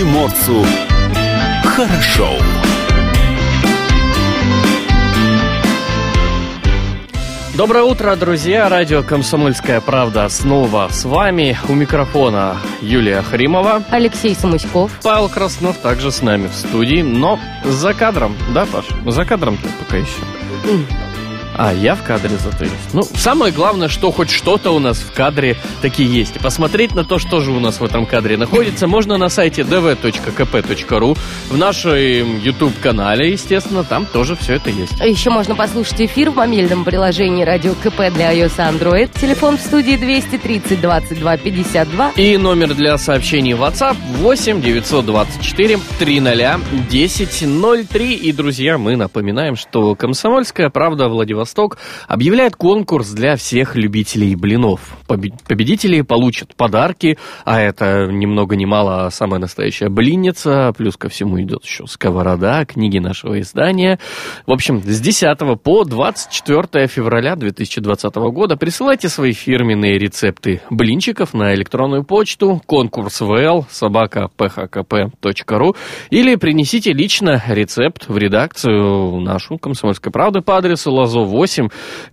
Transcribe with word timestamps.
приморцу 0.00 0.64
хорошо. 1.62 2.30
Доброе 7.54 7.84
утро, 7.84 8.16
друзья! 8.16 8.70
Радио 8.70 9.02
«Комсомольская 9.02 9.82
правда» 9.82 10.26
снова 10.30 10.88
с 10.90 11.04
вами. 11.04 11.58
У 11.68 11.74
микрофона 11.74 12.56
Юлия 12.80 13.20
Хримова. 13.20 13.82
Алексей 13.90 14.34
Самуськов. 14.34 14.90
Павел 15.02 15.28
Краснов 15.28 15.76
также 15.76 16.10
с 16.10 16.22
нами 16.22 16.46
в 16.46 16.54
студии, 16.54 17.02
но 17.02 17.38
за 17.62 17.92
кадром. 17.92 18.34
Да, 18.54 18.64
Паш? 18.64 18.86
За 19.06 19.26
кадром 19.26 19.58
ты 19.58 19.68
пока 19.84 19.98
еще. 19.98 20.88
А, 21.62 21.74
я 21.74 21.94
в 21.94 22.02
кадре 22.02 22.38
зато 22.38 22.64
есть. 22.64 22.94
Ну, 22.94 23.02
самое 23.02 23.52
главное, 23.52 23.88
что 23.88 24.10
хоть 24.12 24.30
что-то 24.30 24.70
у 24.70 24.78
нас 24.78 24.96
в 24.96 25.12
кадре 25.12 25.58
таки 25.82 26.02
есть. 26.02 26.36
И 26.36 26.38
посмотреть 26.38 26.94
на 26.94 27.04
то, 27.04 27.18
что 27.18 27.40
же 27.40 27.50
у 27.50 27.60
нас 27.60 27.80
в 27.80 27.84
этом 27.84 28.06
кадре 28.06 28.38
находится, 28.38 28.86
можно 28.86 29.18
на 29.18 29.28
сайте 29.28 29.60
dv.kp.ru, 29.60 31.18
в 31.50 31.58
нашем 31.58 32.38
YouTube-канале, 32.38 33.32
естественно, 33.32 33.84
там 33.84 34.06
тоже 34.06 34.36
все 34.36 34.54
это 34.54 34.70
есть. 34.70 34.98
Еще 35.00 35.28
можно 35.28 35.54
послушать 35.54 36.00
эфир 36.00 36.30
в 36.30 36.36
мобильном 36.36 36.82
приложении 36.82 37.44
Радио 37.44 37.74
КП 37.74 38.10
для 38.10 38.32
iOS 38.32 38.54
и 38.56 38.78
Android. 38.78 39.10
Телефон 39.20 39.58
в 39.58 39.60
студии 39.60 39.96
230 39.96 40.80
22 40.80 41.36
52. 41.36 42.12
И 42.16 42.38
номер 42.38 42.72
для 42.72 42.96
сообщений 42.96 43.52
в 43.52 43.62
WhatsApp 43.62 43.98
8 44.16 44.62
924 44.62 45.78
300 45.98 46.54
1003. 46.54 48.14
И, 48.14 48.32
друзья, 48.32 48.78
мы 48.78 48.96
напоминаем, 48.96 49.56
что 49.56 49.94
«Комсомольская 49.94 50.70
правда» 50.70 51.10
Владивосток 51.10 51.49
объявляет 52.08 52.56
конкурс 52.56 53.10
для 53.10 53.36
всех 53.36 53.76
любителей 53.76 54.34
блинов. 54.34 54.96
Побе- 55.08 55.32
Победители 55.48 56.02
получат 56.02 56.54
подарки, 56.54 57.18
а 57.44 57.60
это 57.60 58.06
ни 58.10 58.26
много 58.26 58.56
ни 58.56 58.64
мало 58.64 59.06
а 59.06 59.10
самая 59.10 59.40
настоящая 59.40 59.88
блинница. 59.88 60.72
Плюс 60.76 60.96
ко 60.96 61.08
всему 61.08 61.40
идет 61.40 61.64
еще 61.64 61.86
сковорода, 61.86 62.64
книги 62.64 62.98
нашего 62.98 63.40
издания. 63.40 63.98
В 64.46 64.52
общем, 64.52 64.82
с 64.82 65.00
10 65.00 65.60
по 65.62 65.84
24 65.84 66.86
февраля 66.86 67.36
2020 67.36 68.14
года 68.14 68.56
присылайте 68.56 69.08
свои 69.08 69.32
фирменные 69.32 69.98
рецепты 69.98 70.62
блинчиков 70.70 71.34
на 71.34 71.54
электронную 71.54 72.04
почту 72.04 72.60
конкурс 72.66 73.20
vl 73.20 73.64
собака 73.70 74.30
phkp.ru 74.36 75.76
или 76.10 76.34
принесите 76.36 76.92
лично 76.92 77.42
рецепт 77.48 78.08
в 78.08 78.16
редакцию 78.16 79.20
нашу 79.20 79.58
«Комсомольской 79.58 80.12
правды» 80.12 80.40
по 80.40 80.56
адресу 80.56 80.92
Лазо 80.92 81.20
8, 81.20 81.39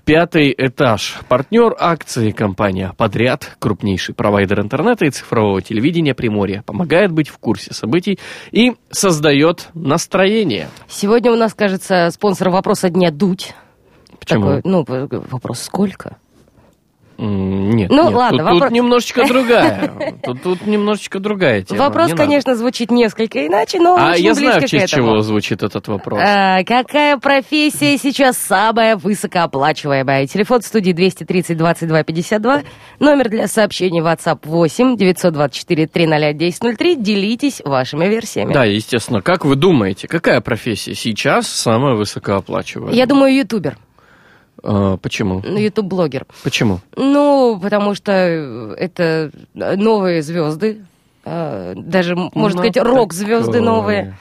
пятый 0.05 0.53
этаж. 0.57 1.17
Партнер 1.27 1.75
акции 1.77 2.31
компания 2.31 2.93
«Подряд», 2.97 3.55
крупнейший 3.59 4.15
провайдер 4.15 4.61
интернета 4.61 5.05
и 5.05 5.09
цифрового 5.09 5.61
телевидения 5.61 6.13
Приморья, 6.13 6.63
помогает 6.65 7.11
быть 7.11 7.29
в 7.29 7.37
курсе 7.37 7.73
событий 7.73 8.19
и 8.51 8.73
создает 8.89 9.69
настроение. 9.73 10.69
Сегодня 10.87 11.31
у 11.31 11.35
нас, 11.35 11.53
кажется, 11.53 12.09
спонсор 12.11 12.49
вопроса 12.49 12.89
дня 12.89 13.11
Дудь. 13.11 13.53
Почему? 14.19 14.57
Такой, 14.57 14.61
ну, 14.63 14.85
вопрос 14.87 15.61
сколько? 15.61 16.17
Нет, 17.17 17.89
Ну, 17.89 18.05
нет, 18.05 18.13
ладно, 18.15 18.37
тут, 18.43 18.47
вопро- 18.47 18.59
тут 18.67 18.71
немножечко 18.71 19.23
другая. 19.27 20.15
Тут, 20.23 20.41
тут 20.43 20.67
немножечко 20.67 21.19
другая 21.19 21.63
тема. 21.63 21.79
Вопрос, 21.85 22.07
не 22.07 22.13
надо. 22.13 22.23
конечно, 22.23 22.55
звучит 22.55 22.91
несколько 22.91 23.45
иначе, 23.45 23.79
но 23.79 23.95
А 23.97 24.11
очень 24.11 24.23
я 24.23 24.33
близко 24.33 24.51
знаю, 24.51 24.61
в 24.67 24.69
честь 24.69 24.93
чего 24.93 25.21
звучит 25.21 25.63
этот 25.63 25.87
вопрос. 25.87 26.21
А, 26.23 26.63
какая 26.63 27.17
профессия 27.17 27.97
сейчас 27.97 28.37
самая 28.37 28.95
высокооплачиваемая? 28.97 30.27
Телефон 30.27 30.61
в 30.61 30.65
студии 30.65 30.91
230 30.91 31.57
22 31.57 32.03
52. 32.03 32.61
Номер 32.99 33.29
для 33.29 33.47
сообщений 33.47 34.01
WhatsApp 34.01 34.39
8 34.43 34.97
924 34.97 35.87
300 35.87 36.15
1003. 36.29 36.95
Делитесь 36.97 37.61
вашими 37.63 38.05
версиями. 38.05 38.53
Да, 38.53 38.63
естественно. 38.65 39.21
Как 39.21 39.45
вы 39.45 39.55
думаете, 39.55 40.07
какая 40.07 40.41
профессия 40.41 40.93
сейчас 40.95 41.47
самая 41.47 41.95
высокооплачиваемая? 41.95 42.93
Я 42.93 43.05
думаю, 43.05 43.35
ютубер, 43.35 43.77
А, 44.63 44.97
почему? 44.97 45.41
ну, 45.45 45.57
ютуб-блогер. 45.57 46.25
Почему? 46.43 46.79
Ну, 46.95 47.59
потому 47.61 47.93
что 47.95 48.11
это 48.11 49.31
новые 49.53 50.21
звезды. 50.21 50.83
а, 51.25 51.73
Даже, 51.75 52.15
можно 52.15 52.63
Ну, 52.63 52.69
сказать, 52.69 52.77
рок-звезды 52.77 53.61
новые. 53.61 54.17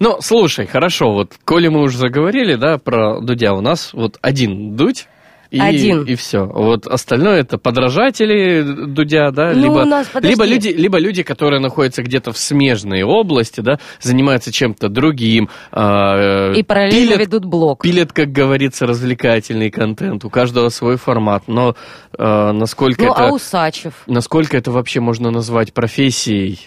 Ну, 0.00 0.16
слушай, 0.20 0.66
хорошо, 0.66 1.12
вот, 1.12 1.32
коли 1.44 1.68
мы 1.68 1.80
уже 1.82 1.98
заговорили, 1.98 2.56
да, 2.56 2.78
про 2.78 3.20
Дудя, 3.20 3.54
у 3.54 3.60
нас 3.60 3.92
вот 3.92 4.18
один 4.22 4.74
Дудь, 4.76 5.06
и, 5.54 5.60
Один. 5.60 6.02
и 6.04 6.14
все. 6.16 6.44
Вот 6.46 6.86
остальное 6.86 7.40
это 7.40 7.58
подражатели 7.58 8.62
Дудя, 8.86 9.30
да, 9.30 9.52
Ну, 9.52 9.62
либо, 9.62 9.72
у 9.82 9.84
нас, 9.84 10.06
подожди. 10.08 10.30
либо, 10.34 10.44
люди, 10.44 10.68
либо 10.68 10.98
люди, 10.98 11.22
которые 11.22 11.60
находятся 11.60 12.02
где-то 12.02 12.32
в 12.32 12.38
смежной 12.38 13.02
области, 13.02 13.60
да, 13.60 13.78
занимаются 14.00 14.52
чем-то 14.52 14.88
другим. 14.88 15.48
а, 15.72 16.50
э, 16.52 16.58
И 16.58 16.62
параллельно 16.62 17.06
пилят, 17.16 17.20
ведут 17.20 17.44
блог. 17.44 17.82
пилят, 17.82 18.12
как 18.12 18.32
говорится, 18.32 18.86
развлекательный 18.86 19.70
контент. 19.70 20.24
У 20.24 20.30
каждого 20.30 20.68
свой 20.70 20.96
формат. 20.96 21.44
Но 21.46 21.76
э, 22.18 22.52
насколько 22.52 23.04
Ну, 23.04 23.12
это... 23.12 23.28
а 23.28 23.32
Усачев? 23.32 23.94
Насколько 24.06 24.56
это 24.56 24.70
вообще 24.70 25.00
можно 25.00 25.30
назвать 25.30 25.72
профессией? 25.72 26.58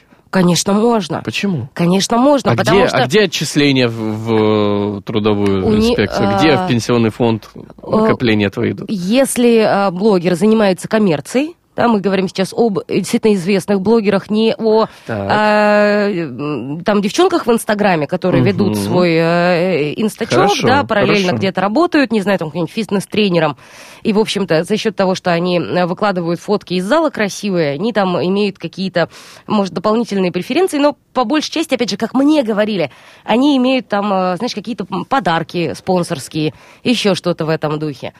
Конечно, 0.41 0.73
можно. 0.73 1.21
Почему? 1.25 1.67
Конечно, 1.73 2.17
можно, 2.17 2.51
А 2.51 2.55
потому 2.55 2.79
где, 2.81 2.87
что... 2.89 2.97
а 2.97 3.07
где 3.07 3.21
отчисления 3.23 3.87
в, 3.87 3.91
в 3.93 5.01
трудовую 5.01 5.65
У 5.65 5.73
не- 5.73 5.89
инспекцию? 5.89 6.29
а, 6.29 6.37
Где 6.39 6.55
в 6.57 6.67
пенсионный 6.67 7.09
фонд 7.09 7.49
накопления 7.81 8.49
твои 8.49 8.71
идут? 8.71 8.89
Если 8.89 9.57
а, 9.59 9.91
блогер 9.91 10.35
занимается 10.35 10.87
коммерцией, 10.87 11.55
да, 11.77 11.87
мы 11.87 12.01
говорим 12.01 12.27
сейчас 12.27 12.53
об 12.53 12.79
действительно 12.87 13.35
известных 13.35 13.81
блогерах, 13.81 14.29
не 14.31 14.55
о 14.57 14.87
м, 15.07 16.83
там 16.83 17.01
девчонках 17.01 17.45
в 17.45 17.51
Инстаграме, 17.51 18.07
которые 18.07 18.41
Мгм. 18.41 18.51
ведут 18.51 18.77
свой 18.77 19.11
э, 19.13 19.93
инстачок, 19.95 20.39
Хорошо, 20.39 20.67
да, 20.67 20.83
параллельно 20.83 21.31
где-то 21.33 21.61
работают, 21.61 22.11
не 22.11 22.21
знаю, 22.21 22.39
там 22.39 22.49
каким-нибудь 22.49 22.73
фитнес-тренером. 22.73 23.57
И, 24.01 24.11
в 24.11 24.19
общем-то, 24.19 24.63
за 24.63 24.77
счет 24.77 24.95
того, 24.95 25.13
что 25.13 25.31
они 25.31 25.59
э, 25.59 25.85
выкладывают 25.85 26.39
фотки 26.39 26.73
из 26.73 26.85
зала 26.85 27.11
красивые, 27.11 27.73
они 27.73 27.93
там 27.93 28.17
имеют 28.25 28.57
какие-то, 28.57 29.09
может, 29.45 29.73
дополнительные 29.73 30.31
преференции, 30.31 30.79
но 30.79 30.97
по 31.13 31.25
большей 31.25 31.51
части, 31.51 31.75
опять 31.75 31.91
же, 31.91 31.97
как 31.97 32.15
мне 32.15 32.41
говорили, 32.41 32.89
они 33.23 33.55
имеют 33.57 33.87
там, 33.87 34.11
э, 34.11 34.35
знаешь, 34.37 34.55
какие-то 34.55 34.85
подарки 35.07 35.73
спонсорские, 35.75 36.55
еще 36.83 37.13
что-то 37.13 37.45
в 37.45 37.49
этом 37.49 37.77
духе 37.77 38.13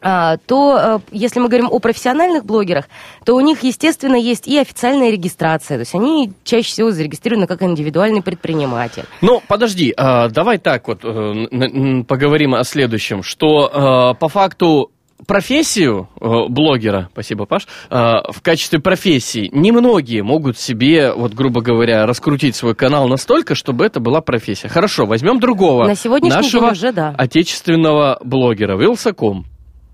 то 0.00 0.38
э, 0.78 0.98
если 1.10 1.40
мы 1.40 1.48
говорим 1.48 1.68
о 1.70 1.78
профессиональных 1.78 2.44
блогерах, 2.44 2.86
то 3.24 3.34
у 3.34 3.40
них, 3.40 3.62
естественно, 3.62 4.16
есть 4.16 4.46
и 4.46 4.58
официальная 4.58 5.10
регистрация. 5.10 5.76
То 5.76 5.80
есть 5.80 5.94
они 5.94 6.32
чаще 6.44 6.68
всего 6.68 6.90
зарегистрированы 6.90 7.46
как 7.46 7.62
индивидуальный 7.62 8.22
предприниматель. 8.22 9.04
Ну, 9.20 9.42
подожди, 9.48 9.92
а, 9.96 10.28
давай 10.28 10.58
так 10.58 10.88
вот 10.88 11.04
э, 11.04 12.04
поговорим 12.06 12.54
о 12.54 12.64
следующем, 12.64 13.22
что 13.22 14.12
э, 14.14 14.18
по 14.18 14.28
факту 14.28 14.90
профессию 15.26 16.08
э, 16.20 16.26
блогера, 16.48 17.08
спасибо, 17.12 17.46
Паш, 17.46 17.66
э, 17.90 17.96
в 18.32 18.42
качестве 18.42 18.80
профессии 18.80 19.48
немногие 19.52 20.22
могут 20.22 20.58
себе, 20.58 21.12
вот 21.12 21.32
грубо 21.32 21.62
говоря, 21.62 22.06
раскрутить 22.06 22.54
свой 22.56 22.74
канал 22.74 23.08
настолько, 23.08 23.54
чтобы 23.54 23.86
это 23.86 24.00
была 24.00 24.20
профессия. 24.20 24.68
Хорошо, 24.68 25.06
возьмем 25.06 25.40
другого 25.40 25.86
На 25.86 25.94
сегодняшний 25.94 26.36
нашего 26.36 26.62
день 26.66 26.72
уже, 26.72 26.92
да. 26.92 27.14
отечественного 27.16 28.18
блогера, 28.22 28.76
Вилсаком, 28.76 29.46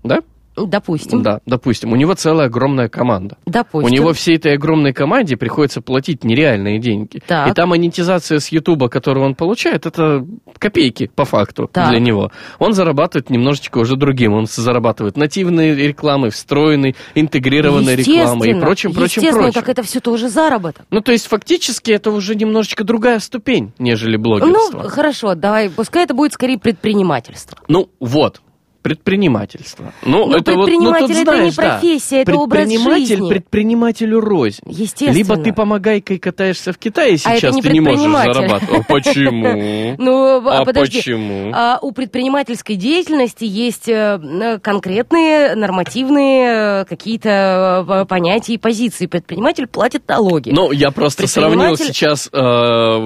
да? 0.03 0.21
Допустим. 0.55 1.23
Да, 1.23 1.39
допустим, 1.45 1.93
у 1.93 1.95
него 1.95 2.13
целая 2.13 2.47
огромная 2.47 2.87
команда. 2.87 3.37
Допустим. 3.45 3.91
У 3.91 3.93
него 3.93 4.13
всей 4.13 4.35
этой 4.35 4.53
огромной 4.53 4.93
команде 4.93 5.35
приходится 5.35 5.81
платить 5.81 6.23
нереальные 6.23 6.79
деньги. 6.79 7.21
Так. 7.25 7.49
И 7.49 7.53
та 7.53 7.65
монетизация 7.65 8.39
с 8.39 8.49
Ютуба, 8.49 8.87
которую 8.87 9.25
он 9.25 9.35
получает, 9.35 9.85
это 9.85 10.25
копейки 10.59 11.09
по 11.15 11.25
факту 11.25 11.69
Так. 11.71 11.89
для 11.89 11.99
него. 11.99 12.31
Он 12.59 12.73
зарабатывает 12.73 13.29
немножечко 13.31 13.79
уже 13.79 13.95
другим. 13.95 14.33
Он 14.33 14.45
зарабатывает 14.45 15.17
нативной 15.17 15.75
рекламой, 15.75 16.29
встроенной, 16.29 16.95
интегрированной 17.15 17.95
рекламой 17.95 18.51
и 18.51 18.53
прочим, 18.59 18.93
прочим, 18.93 19.23
прочим. 19.23 19.53
как 19.53 19.69
это 19.69 19.81
все 19.81 19.99
тоже 20.01 20.29
заработок. 20.29 20.85
Ну, 20.91 21.01
то 21.01 21.11
есть, 21.11 21.27
фактически, 21.27 21.91
это 21.91 22.11
уже 22.11 22.35
немножечко 22.35 22.83
другая 22.83 23.19
ступень, 23.19 23.73
нежели 23.79 24.17
блогерство. 24.17 24.83
Ну, 24.83 24.89
хорошо, 24.89 25.33
давай, 25.33 25.71
пускай 25.71 26.03
это 26.03 26.13
будет 26.13 26.33
скорее 26.33 26.59
предпринимательство. 26.59 27.57
Ну, 27.67 27.89
вот. 27.99 28.41
Предпринимательство. 28.83 29.93
Ну, 30.03 30.27
Но 30.27 30.37
это 30.37 30.51
вот, 30.51 30.57
ну, 30.59 30.65
предприниматель 30.65 31.07
тут 31.07 31.09
это 31.11 31.19
не 31.19 31.23
знаешь, 31.23 31.55
да. 31.55 31.63
профессия, 31.79 32.21
это 32.21 32.35
образ 32.35 32.65
Предприниматель 32.65 33.05
жизни. 33.07 33.29
предпринимателю 33.29 34.19
рознь. 34.19 34.61
Естественно. 34.67 35.11
Либо 35.17 35.37
ты 35.37 35.53
помогай-кой 35.53 36.17
катаешься 36.19 36.73
в 36.73 36.77
Китае 36.77 37.17
А 37.23 37.29
это 37.31 37.37
сейчас, 37.39 37.55
не 37.55 37.61
ты 37.61 37.69
не 37.71 37.79
можешь 37.79 38.01
предприниматель. 38.01 38.33
зарабатывать. 38.33 38.81
А 38.81 38.83
Почему? 38.83 39.95
Ну, 40.03 40.47
А 40.49 40.65
подожди. 40.65 40.97
почему? 40.97 41.51
А, 41.53 41.79
у 41.81 41.91
предпринимательской 41.93 42.75
деятельности 42.75 43.45
есть 43.45 43.87
э, 43.87 44.19
э, 44.21 44.59
конкретные 44.59 45.55
нормативные 45.55 46.81
э, 46.81 46.85
какие-то 46.85 48.05
понятия 48.09 48.55
и 48.55 48.57
позиции. 48.57 49.05
Предприниматель 49.07 49.67
платит 49.67 50.07
налоги. 50.09 50.49
Ну, 50.51 50.71
я 50.71 50.91
просто 50.91 51.25
сравнил 51.27 51.75
Предприниматель- 51.75 51.85
сейчас 51.93 52.29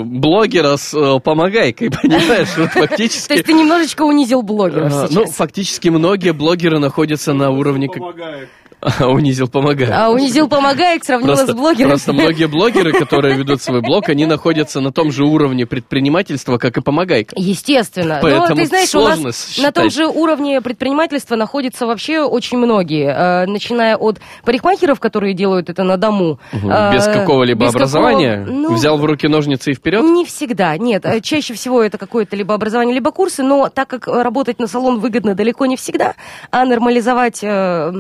блогера 0.06 0.76
с 0.78 1.20
помогайкой, 1.20 1.92
понимаешь? 2.02 2.50
Вот 2.58 2.72
То 2.74 2.80
фактически... 2.88 3.34
есть 3.34 3.46
ты 3.46 3.54
немножечко 3.54 4.02
унизил 4.04 4.42
блогеров 4.42 4.88
э, 4.94 5.08
сейчас. 5.08 5.12
Ну, 5.12 5.26
фактически 5.28 5.67
многие 5.90 6.34
блогеры 6.34 6.80
находятся 6.80 7.34
на 7.34 7.50
уровне... 7.50 7.88
как- 7.88 8.04
А 8.80 9.08
унизил 9.08 9.48
помогает. 9.48 9.92
А 9.92 10.10
унизил 10.12 10.48
помогает, 10.48 11.04
сравнила 11.04 11.36
Просто, 11.36 11.54
с 11.54 11.56
блогером. 11.56 11.90
просто 11.90 12.14
многие 12.14 12.46
блогеры, 12.48 12.94
которые 12.94 13.36
ведут 13.36 13.62
свой 13.62 13.82
блог, 13.82 14.08
они 14.10 14.26
находятся 14.28 14.82
на 14.82 14.92
том 14.92 15.12
же 15.12 15.26
уровне 15.26 15.66
предпринимательства, 15.66 16.58
как 16.60 16.78
и 16.78 16.82
помогайка. 16.82 17.34
Естественно. 17.38 18.20
Поэтому 18.22 18.50
Но 18.50 18.56
ты 18.56 18.66
знаешь, 18.68 18.94
у 18.94 19.02
нас 19.02 19.18
на 19.58 19.72
том 19.72 19.90
считать. 19.90 19.94
же 19.94 20.08
уровне 20.08 20.62
предпринимательства 20.62 21.36
находятся 21.36 21.88
вообще 21.88 22.22
очень 22.22 22.58
многие. 22.60 23.08
Э, 23.08 23.46
Начиная 23.48 23.98
от 23.98 24.20
парикмахеров, 24.46 25.00
которые 25.00 25.34
делают 25.34 25.70
это 25.70 25.84
на 25.84 25.98
дому. 25.98 26.40
э, 26.54 26.94
Без 26.94 27.06
какого-либо 27.06 27.66
без 27.66 27.76
образования 27.76 28.42
какого- 28.46 28.56
ну, 28.58 28.74
взял 28.76 28.98
в 28.98 29.06
руки 29.06 29.28
ножницы 29.28 29.72
и 29.72 29.74
вперед. 29.74 30.04
Не 30.04 30.24
всегда, 30.26 30.78
нет. 30.78 31.04
Э, 31.06 31.20
Чаще 31.22 31.56
всего 31.56 31.82
это 31.82 31.98
какое-то 31.98 32.36
либо 32.36 32.54
образование, 32.54 32.94
либо 32.94 33.12
курсы, 33.12 33.42
но 33.42 33.70
так 33.70 33.88
как 33.88 34.08
работать 34.08 34.60
на 34.60 34.68
салон 34.68 35.00
выгодно 35.00 35.34
далеко 35.34 35.66
не 35.66 35.78
всегда, 35.78 36.14
а 36.52 36.64
нормализовать, 36.66 37.40
э, 37.42 37.92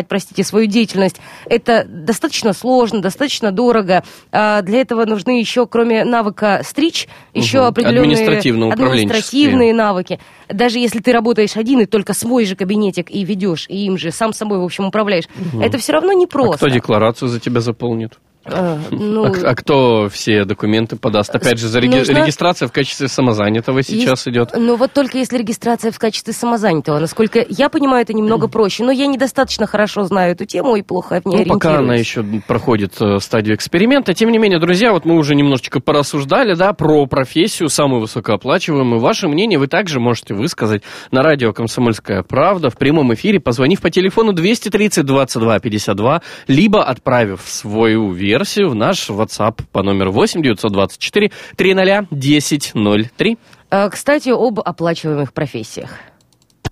легализовать, 0.00 0.08
простите, 0.08 0.44
свою 0.44 0.66
деятельность, 0.66 1.16
это 1.46 1.84
достаточно 1.88 2.52
сложно, 2.52 3.00
достаточно 3.00 3.52
дорого. 3.52 4.02
А 4.32 4.62
Для 4.62 4.80
этого 4.80 5.04
нужны 5.04 5.38
еще, 5.40 5.66
кроме 5.66 6.04
навыка 6.04 6.62
стричь, 6.64 7.08
еще 7.34 7.58
Мгм. 7.60 7.66
определенные 7.68 8.00
Административно-управленческие. 8.00 9.02
административные 9.10 9.74
навыки. 9.74 10.20
Даже 10.48 10.78
если 10.78 11.00
ты 11.00 11.12
работаешь 11.12 11.56
один 11.56 11.80
и 11.80 11.86
только 11.86 12.14
свой 12.14 12.44
же 12.44 12.56
кабинетик 12.56 13.10
и 13.10 13.24
ведешь, 13.24 13.66
и 13.68 13.86
им 13.86 13.98
же 13.98 14.10
сам 14.10 14.32
собой, 14.32 14.58
в 14.58 14.64
общем, 14.64 14.86
управляешь, 14.86 15.24
это 15.60 15.78
все 15.78 15.92
равно 15.92 16.10
А 16.10 16.14
непросто. 16.14 16.56
кто 16.56 16.68
декларацию 16.68 17.28
за 17.28 17.40
тебя 17.40 17.60
заполнит? 17.60 18.18
Э, 18.46 18.78
ну, 18.90 19.24
А, 19.26 19.50
а 19.50 19.54
кто 19.54 20.08
все 20.08 20.44
документы 20.44 20.96
подаст? 20.96 21.34
Опять 21.34 21.58
же, 21.58 21.68
за 21.68 21.78
реги- 21.78 21.98
Нужно- 21.98 22.22
регистрация 22.22 22.68
в 22.68 22.72
качестве 22.72 23.06
самозанятого 23.08 23.82
сейчас 23.82 24.26
Есть- 24.26 24.28
идет. 24.28 24.50
Ну 24.56 24.76
вот 24.76 24.92
только 24.92 25.18
если 25.18 25.36
регистрация 25.38 25.92
в 25.92 25.98
качестве 25.98 26.32
самозанятого. 26.32 26.98
Насколько 26.98 27.44
я 27.48 27.68
понимаю, 27.68 28.02
это 28.02 28.14
немного 28.14 28.48
проще. 28.48 28.82
Но 28.84 28.92
я 28.92 29.06
недостаточно 29.06 29.66
хорошо 29.66 30.04
знаю 30.04 30.32
эту 30.32 30.46
тему 30.46 30.76
и 30.76 30.82
плохо 30.82 31.20
в 31.22 31.28
ней 31.28 31.44
Ну, 31.44 31.52
пока 31.54 31.78
она 31.78 31.94
еще 31.94 32.24
проходит 32.46 32.94
э, 33.00 33.18
стадию 33.20 33.54
эксперимента. 33.56 34.14
Тем 34.14 34.30
не 34.30 34.38
менее, 34.38 34.58
друзья, 34.58 34.92
вот 34.92 35.04
мы 35.04 35.16
уже 35.16 35.34
немножечко 35.34 35.80
порассуждали, 35.80 36.54
да, 36.54 36.72
про 36.72 37.06
профессию, 37.06 37.68
самую 37.68 38.00
высокооплачиваемую. 38.00 39.00
Ваше 39.00 39.28
мнение 39.28 39.58
вы 39.58 39.66
также 39.66 40.00
можете 40.00 40.32
высказать 40.34 40.82
на 41.10 41.22
радио 41.22 41.52
«Комсомольская 41.52 42.22
правда» 42.22 42.70
в 42.70 42.76
прямом 42.78 43.12
эфире, 43.14 43.38
позвонив 43.38 43.80
по 43.82 43.90
телефону 43.90 44.32
230 44.32 45.04
22 45.04 45.58
52, 45.60 46.22
либо 46.48 46.82
отправив 46.82 47.42
свою 47.44 48.10
версию 48.30 48.70
в 48.70 48.74
наш 48.74 49.10
WhatsApp 49.10 49.60
по 49.72 49.82
номеру 49.82 50.12
8 50.12 50.42
924 50.42 51.30
300 51.56 51.98
1003. 52.10 53.38
Э, 53.70 53.88
Кстати, 53.90 54.30
об 54.30 54.60
оплачиваемых 54.60 55.32
профессиях. 55.32 55.90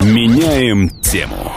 Меняем 0.00 0.88
тему. 1.02 1.52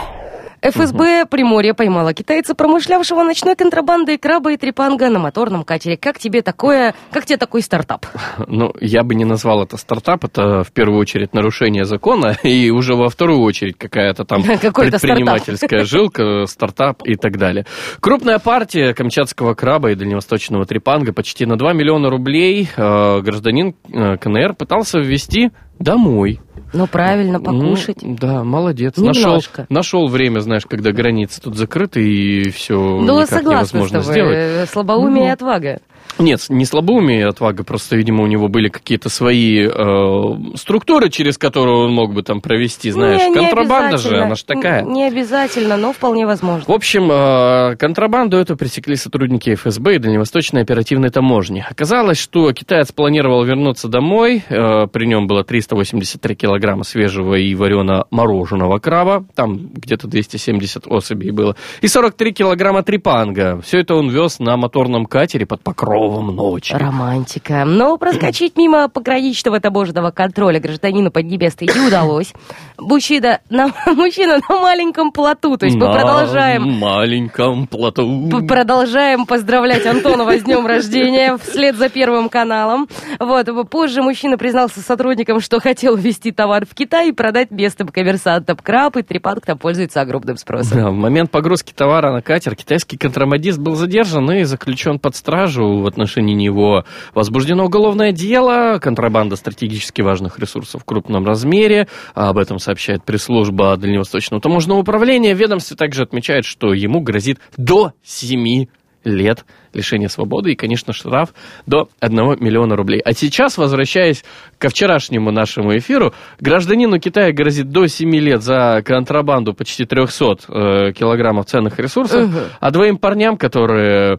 ФСБ 0.62 1.26
Приморье 1.26 1.74
поймала 1.74 2.14
китайца, 2.14 2.54
промышлявшего 2.54 3.24
ночной 3.24 3.56
контрабандой 3.56 4.16
краба 4.16 4.52
и 4.52 4.56
трепанга 4.56 5.10
на 5.10 5.18
моторном 5.18 5.64
катере. 5.64 5.96
Как 5.96 6.20
тебе 6.20 6.40
такое, 6.40 6.94
как 7.10 7.26
тебе 7.26 7.36
такой 7.36 7.62
стартап? 7.62 8.06
Ну, 8.46 8.72
я 8.80 9.02
бы 9.02 9.14
не 9.14 9.24
назвал 9.24 9.62
это 9.62 9.76
стартап, 9.76 10.24
это 10.24 10.62
в 10.62 10.72
первую 10.72 11.00
очередь 11.00 11.32
нарушение 11.32 11.84
закона, 11.84 12.36
и 12.42 12.70
уже 12.70 12.94
во 12.94 13.08
вторую 13.08 13.40
очередь 13.40 13.76
какая-то 13.78 14.24
там 14.24 14.42
предпринимательская 14.44 15.84
жилка, 15.84 16.46
стартап 16.46 17.02
и 17.04 17.16
так 17.16 17.38
далее. 17.38 17.66
Крупная 18.00 18.38
партия 18.38 18.94
камчатского 18.94 19.54
краба 19.54 19.90
и 19.90 19.94
дальневосточного 19.94 20.64
трепанга 20.66 21.12
почти 21.12 21.46
на 21.46 21.56
2 21.56 21.72
миллиона 21.72 22.10
рублей 22.10 22.68
э, 22.76 23.20
гражданин 23.20 23.74
э, 23.92 24.16
КНР 24.18 24.54
пытался 24.54 25.00
ввести 25.00 25.50
домой. 25.78 26.40
Ну, 26.72 26.86
правильно, 26.86 27.40
покушать. 27.40 27.98
Ну, 28.02 28.16
да, 28.18 28.44
молодец. 28.44 28.96
Немножко. 28.96 29.66
Нашел, 29.68 30.02
нашел 30.02 30.08
время, 30.08 30.40
знаешь, 30.40 30.64
когда 30.66 30.92
границы 30.92 31.40
тут 31.40 31.56
закрыты 31.56 32.02
и 32.02 32.50
все 32.50 33.00
да, 33.06 33.14
никак 33.14 33.28
согласна 33.28 33.66
с 33.66 33.72
невозможно 33.72 34.00
тобой. 34.00 34.12
сделать. 34.12 34.70
Слабоумие 34.70 35.26
и 35.26 35.30
отвага. 35.30 35.80
Нет, 36.18 36.40
не 36.48 36.64
слабоумие 36.64 37.20
и 37.20 37.22
отвага, 37.22 37.64
просто, 37.64 37.96
видимо, 37.96 38.22
у 38.22 38.26
него 38.26 38.48
были 38.48 38.68
какие-то 38.68 39.08
свои 39.08 39.66
э, 39.66 40.56
структуры, 40.56 41.10
через 41.10 41.38
которые 41.38 41.76
он 41.76 41.92
мог 41.92 42.12
бы 42.12 42.22
там 42.22 42.40
провести, 42.40 42.90
знаешь. 42.90 43.20
Не, 43.20 43.30
не 43.30 43.34
Контрабанда 43.34 43.96
же, 43.96 44.20
она 44.20 44.34
же 44.34 44.44
такая. 44.44 44.82
Не 44.82 45.08
обязательно, 45.08 45.76
но 45.76 45.92
вполне 45.92 46.26
возможно. 46.26 46.64
В 46.66 46.72
общем, 46.72 47.10
э, 47.10 47.76
контрабанду 47.76 48.36
эту 48.36 48.56
пресекли 48.56 48.96
сотрудники 48.96 49.54
ФСБ 49.54 49.96
и 49.96 49.98
Дальневосточной 49.98 50.62
оперативной 50.62 51.10
таможни. 51.10 51.64
Оказалось, 51.68 52.18
что 52.18 52.52
китаец 52.52 52.92
планировал 52.92 53.44
вернуться 53.44 53.88
домой. 53.88 54.44
э, 54.48 54.86
при 54.92 55.06
нем 55.06 55.26
было 55.26 55.44
383 55.44 56.34
килограмма 56.34 56.84
свежего 56.84 57.34
и 57.34 57.54
варено 57.54 58.04
мороженого 58.10 58.78
краба. 58.78 59.24
Там 59.34 59.68
где-то 59.72 60.08
270 60.08 60.86
особей 60.86 61.30
было. 61.30 61.56
И 61.80 61.88
43 61.88 62.32
килограмма 62.32 62.82
трепанга. 62.82 63.60
Все 63.62 63.80
это 63.80 63.94
он 63.94 64.10
вез 64.10 64.38
на 64.38 64.56
моторном 64.56 65.06
катере 65.06 65.46
под 65.46 65.62
покровом 65.62 65.91
ночи. 65.92 66.72
Романтика. 66.74 67.64
Но 67.64 67.96
проскочить 67.96 68.56
мимо 68.56 68.88
пограничного 68.88 69.60
таможенного 69.60 70.10
контроля 70.10 70.60
гражданину 70.60 71.10
Поднебесной 71.10 71.68
не 71.74 71.86
удалось. 71.86 72.32
Мужчина 72.78 73.40
на, 73.50 73.68
мужчина 73.86 74.40
на 74.48 74.60
маленьком 74.60 75.12
плоту. 75.12 75.56
То 75.56 75.66
есть 75.66 75.76
мы 75.76 75.88
На 75.88 75.92
продолжаем 75.92 76.62
маленьком 76.62 77.66
плоту. 77.66 78.30
Продолжаем 78.46 79.26
поздравлять 79.26 79.86
Антонова 79.86 80.38
с 80.38 80.42
днем 80.42 80.66
рождения 80.66 81.36
вслед 81.36 81.76
за 81.76 81.88
Первым 81.88 82.28
каналом. 82.28 82.88
Вот. 83.18 83.48
Позже 83.70 84.02
мужчина 84.02 84.38
признался 84.38 84.80
сотрудникам, 84.80 85.40
что 85.40 85.60
хотел 85.60 85.96
ввести 85.96 86.32
товар 86.32 86.66
в 86.66 86.74
Китай 86.74 87.10
и 87.10 87.12
продать 87.12 87.50
местным 87.50 87.88
коммерсантам. 87.88 88.56
Краб 88.56 88.96
и 88.96 89.02
трепанг 89.02 89.44
там 89.44 89.58
пользуются 89.58 90.00
огромным 90.00 90.36
спросом. 90.36 90.78
Да, 90.78 90.90
в 90.90 90.94
момент 90.94 91.30
погрузки 91.30 91.72
товара 91.72 92.12
на 92.12 92.22
катер 92.22 92.56
китайский 92.56 92.96
контрабандист 92.96 93.58
был 93.58 93.74
задержан 93.74 94.30
и 94.32 94.44
заключен 94.44 94.98
под 94.98 95.16
стражу. 95.16 95.81
В 95.82 95.86
отношении 95.86 96.34
него 96.34 96.84
возбуждено 97.14 97.64
уголовное 97.66 98.12
дело. 98.12 98.78
Контрабанда 98.80 99.36
стратегически 99.36 100.00
важных 100.02 100.38
ресурсов 100.38 100.82
в 100.82 100.84
крупном 100.84 101.26
размере. 101.26 101.88
Об 102.14 102.38
этом 102.38 102.58
сообщает 102.58 103.04
пресс-служба 103.04 103.76
Дальневосточного 103.76 104.40
таможенного 104.40 104.78
управления. 104.80 105.34
Ведомство 105.34 105.76
также 105.76 106.02
отмечает, 106.02 106.44
что 106.44 106.72
ему 106.72 107.00
грозит 107.00 107.38
до 107.56 107.92
7 108.02 108.66
лет 109.04 109.44
лишения 109.72 110.08
свободы 110.08 110.52
и, 110.52 110.54
конечно, 110.54 110.92
штраф 110.92 111.30
до 111.66 111.88
1 112.00 112.36
миллиона 112.38 112.76
рублей. 112.76 113.00
А 113.04 113.12
сейчас, 113.12 113.58
возвращаясь 113.58 114.24
ко 114.58 114.68
вчерашнему 114.68 115.32
нашему 115.32 115.76
эфиру, 115.76 116.14
гражданину 116.40 117.00
Китая 117.00 117.32
грозит 117.32 117.70
до 117.70 117.86
7 117.86 118.14
лет 118.16 118.42
за 118.42 118.82
контрабанду 118.84 119.54
почти 119.54 119.84
300 119.86 120.36
э, 120.48 120.92
килограммов 120.92 121.46
ценных 121.46 121.78
ресурсов, 121.80 122.28
Мгм. 122.28 122.38
а 122.60 122.70
двоим 122.70 122.96
парням, 122.98 123.36
которые 123.36 124.18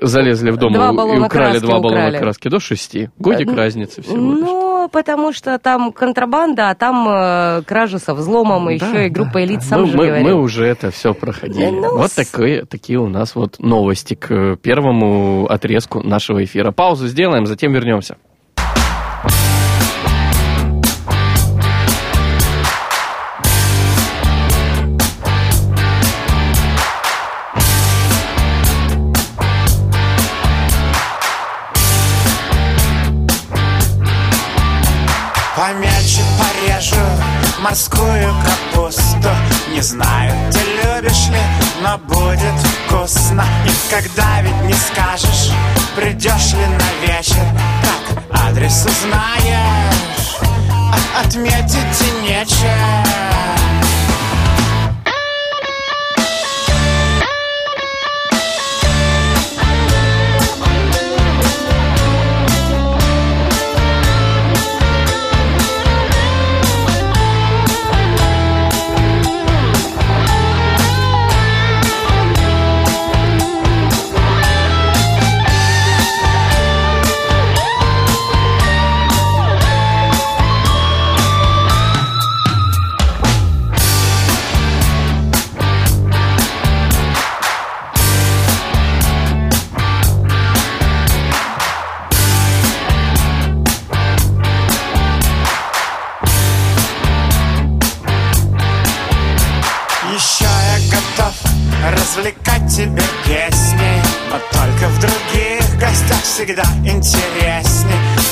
залезли 0.00 0.50
в 0.50 0.56
дом 0.56 0.72
Два 0.72 0.90
и 0.90 1.18
украли 1.20 1.58
два 1.58 1.78
баллона 1.80 2.06
украли. 2.08 2.18
краски, 2.18 2.48
до 2.48 2.60
6. 2.60 2.96
Годик 3.18 3.48
Э, 3.50 3.54
разницы 3.54 4.02
всего 4.02 4.16
лишь. 4.16 4.40
Ну, 4.40 4.88
потому 4.92 5.32
что 5.32 5.58
там 5.58 5.92
контрабанда, 5.92 6.70
а 6.70 6.74
там 6.74 7.06
э, 7.08 7.62
кража 7.62 7.98
со 7.98 8.14
взломом, 8.14 8.68
и 8.70 8.78
Да, 8.78 8.86
еще 8.86 9.06
и 9.06 9.10
да, 9.10 9.14
группа 9.22 9.44
элит 9.44 9.60
да. 9.60 9.64
сам 9.64 9.80
мы, 9.82 9.86
же 9.88 9.96
мы- 9.96 10.06
говорил. 10.06 10.24
мы 10.26 10.34
уже 10.42 10.66
это 10.66 10.90
все 10.90 11.14
проходили. 11.14 11.70
Ну, 11.70 11.96
вот 11.98 12.10
с- 12.10 12.14
такие, 12.14 12.64
такие 12.64 12.98
у 12.98 13.08
нас 13.08 13.34
вот 13.34 13.58
новости 13.60 14.14
к 14.14 14.56
первому 14.56 15.46
отрезку 15.46 16.02
нашего 16.02 16.42
эфира. 16.44 16.70
Паузу 16.72 17.06
сделаем, 17.08 17.46
затем 17.46 17.72
вернемся. 17.72 18.16
Помельче 35.64 36.20
порежу 36.38 37.00
морскую 37.60 38.34
капусту. 38.44 39.30
Не 39.72 39.80
знаю, 39.80 40.30
ты 40.52 40.58
любишь 40.58 41.28
ли, 41.28 41.40
но 41.80 41.96
будет 41.96 42.60
вкусно. 42.86 43.46
И 43.64 43.90
когда 43.90 44.42
ведь 44.42 44.60
не 44.64 44.74
скажешь, 44.74 45.52
придешь 45.96 46.52
ли 46.52 46.66
на 46.66 47.06
вечер 47.06 47.46
Как 47.82 48.42
адрес 48.42 48.84
узнаешь, 48.84 50.36
отметить 51.18 52.02
и 52.02 52.28
нечем 52.28 53.83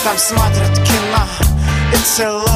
интересней 0.03 0.05
Там 0.05 0.19
смотрят 0.19 0.75
кино 0.79 1.27
и 1.93 1.97
целуются 2.05 2.52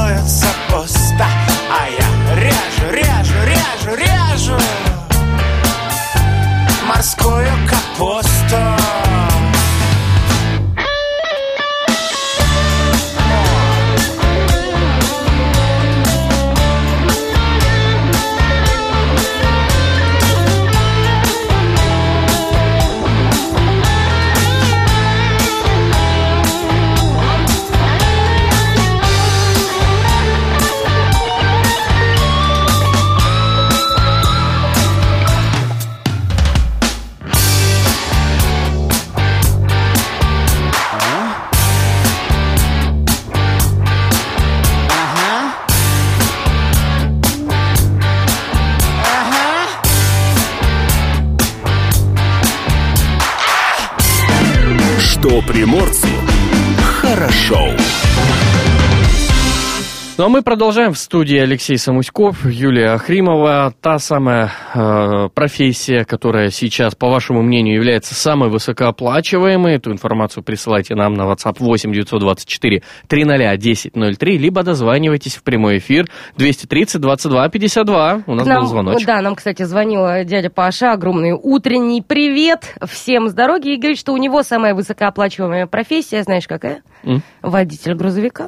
продолжаем 60.47 60.93
в 60.93 60.97
студии 60.97 61.35
Алексей 61.37 61.77
Самуськов, 61.77 62.45
Юлия 62.45 62.91
Ахримова. 62.91 63.73
Та 63.81 63.99
самая 63.99 64.49
э, 64.73 65.27
профессия, 65.33 66.05
которая 66.05 66.51
сейчас, 66.51 66.95
по 66.95 67.09
вашему 67.09 67.41
мнению, 67.41 67.75
является 67.75 68.15
самой 68.15 68.47
высокооплачиваемой. 68.47 69.75
Эту 69.75 69.91
информацию 69.91 70.43
присылайте 70.43 70.95
нам 70.95 71.15
на 71.15 71.23
WhatsApp 71.23 71.57
8 71.59 71.91
924 71.91 72.81
300 73.09 73.33
1003, 73.33 74.37
либо 74.37 74.63
дозванивайтесь 74.63 75.35
в 75.35 75.43
прямой 75.43 75.79
эфир 75.79 76.07
230 76.37 77.01
22 77.01 77.49
52. 77.49 78.23
У 78.25 78.33
нас 78.33 78.47
нам- 78.47 78.61
был 78.61 78.67
звоночек. 78.67 79.05
Да, 79.05 79.19
нам, 79.19 79.35
кстати, 79.35 79.63
звонил 79.63 80.05
э, 80.05 80.23
дядя 80.23 80.49
Паша. 80.49 80.93
Огромный 80.93 81.33
утренний 81.33 82.01
привет 82.01 82.73
всем 82.85 83.27
с 83.27 83.33
дороги. 83.33 83.73
И 83.73 83.77
говорит, 83.77 83.99
что 83.99 84.13
у 84.13 84.17
него 84.17 84.43
самая 84.43 84.73
высокооплачиваемая 84.73 85.67
профессия, 85.67 86.23
знаешь, 86.23 86.47
какая? 86.47 86.83
М? 87.03 87.21
Водитель 87.41 87.95
грузовика. 87.95 88.47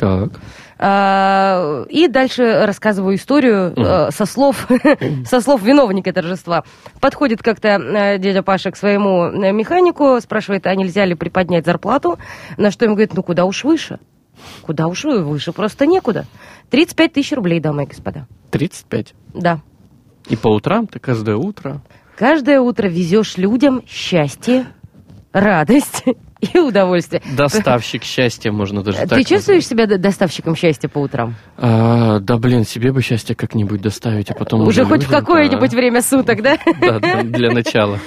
Так. 0.00 0.30
А, 0.78 1.84
И 1.90 2.08
дальше 2.08 2.64
рассказываю 2.64 3.16
историю 3.16 3.74
э, 3.76 4.10
со 4.10 4.24
слов, 4.24 4.66
со 5.26 5.40
слов 5.42 5.62
виновника 5.62 6.10
торжества. 6.12 6.64
Подходит 7.00 7.42
как-то 7.42 7.68
э, 7.68 8.18
дядя 8.18 8.42
Паша 8.42 8.70
к 8.70 8.76
своему 8.76 9.24
э, 9.26 9.52
механику, 9.52 10.18
спрашивает, 10.22 10.66
а 10.66 10.74
нельзя 10.74 11.04
ли 11.04 11.14
приподнять 11.14 11.66
зарплату? 11.66 12.18
На 12.56 12.70
что 12.70 12.86
ему 12.86 12.94
говорит, 12.94 13.12
ну 13.14 13.22
куда 13.22 13.44
уж 13.44 13.62
выше? 13.64 13.98
Куда 14.62 14.86
уж 14.86 15.04
вы- 15.04 15.22
выше? 15.22 15.52
Просто 15.52 15.84
некуда. 15.84 16.24
35 16.70 17.12
тысяч 17.12 17.32
рублей, 17.32 17.60
дамы 17.60 17.82
и 17.84 17.86
господа. 17.86 18.26
35. 18.50 19.14
Да. 19.34 19.60
И 20.30 20.36
по 20.36 20.48
утрам 20.48 20.86
ты 20.86 20.98
каждое 20.98 21.36
утро. 21.36 21.82
Каждое 22.16 22.58
утро 22.60 22.88
везешь 22.88 23.36
людям 23.36 23.82
счастье, 23.86 24.66
радость 25.32 26.04
и 26.54 26.58
удовольствие. 26.58 27.22
Доставщик 27.36 28.02
счастья, 28.04 28.50
можно 28.52 28.82
даже 28.82 28.98
так 28.98 29.10
Ты 29.10 29.24
чувствуешь 29.24 29.68
назвать. 29.70 29.88
себя 29.88 29.98
доставщиком 29.98 30.56
счастья 30.56 30.88
по 30.88 30.98
утрам? 30.98 31.34
А, 31.56 32.18
да, 32.20 32.36
блин, 32.38 32.64
себе 32.64 32.92
бы 32.92 33.02
счастье 33.02 33.34
как-нибудь 33.36 33.80
доставить, 33.82 34.30
а 34.30 34.34
потом 34.34 34.62
Уже 34.66 34.84
хоть 34.84 35.04
в 35.04 35.10
какое-нибудь 35.10 35.72
время 35.72 36.02
суток, 36.02 36.42
да? 36.42 36.58
Да, 36.80 37.22
для 37.22 37.50
начала. 37.50 37.98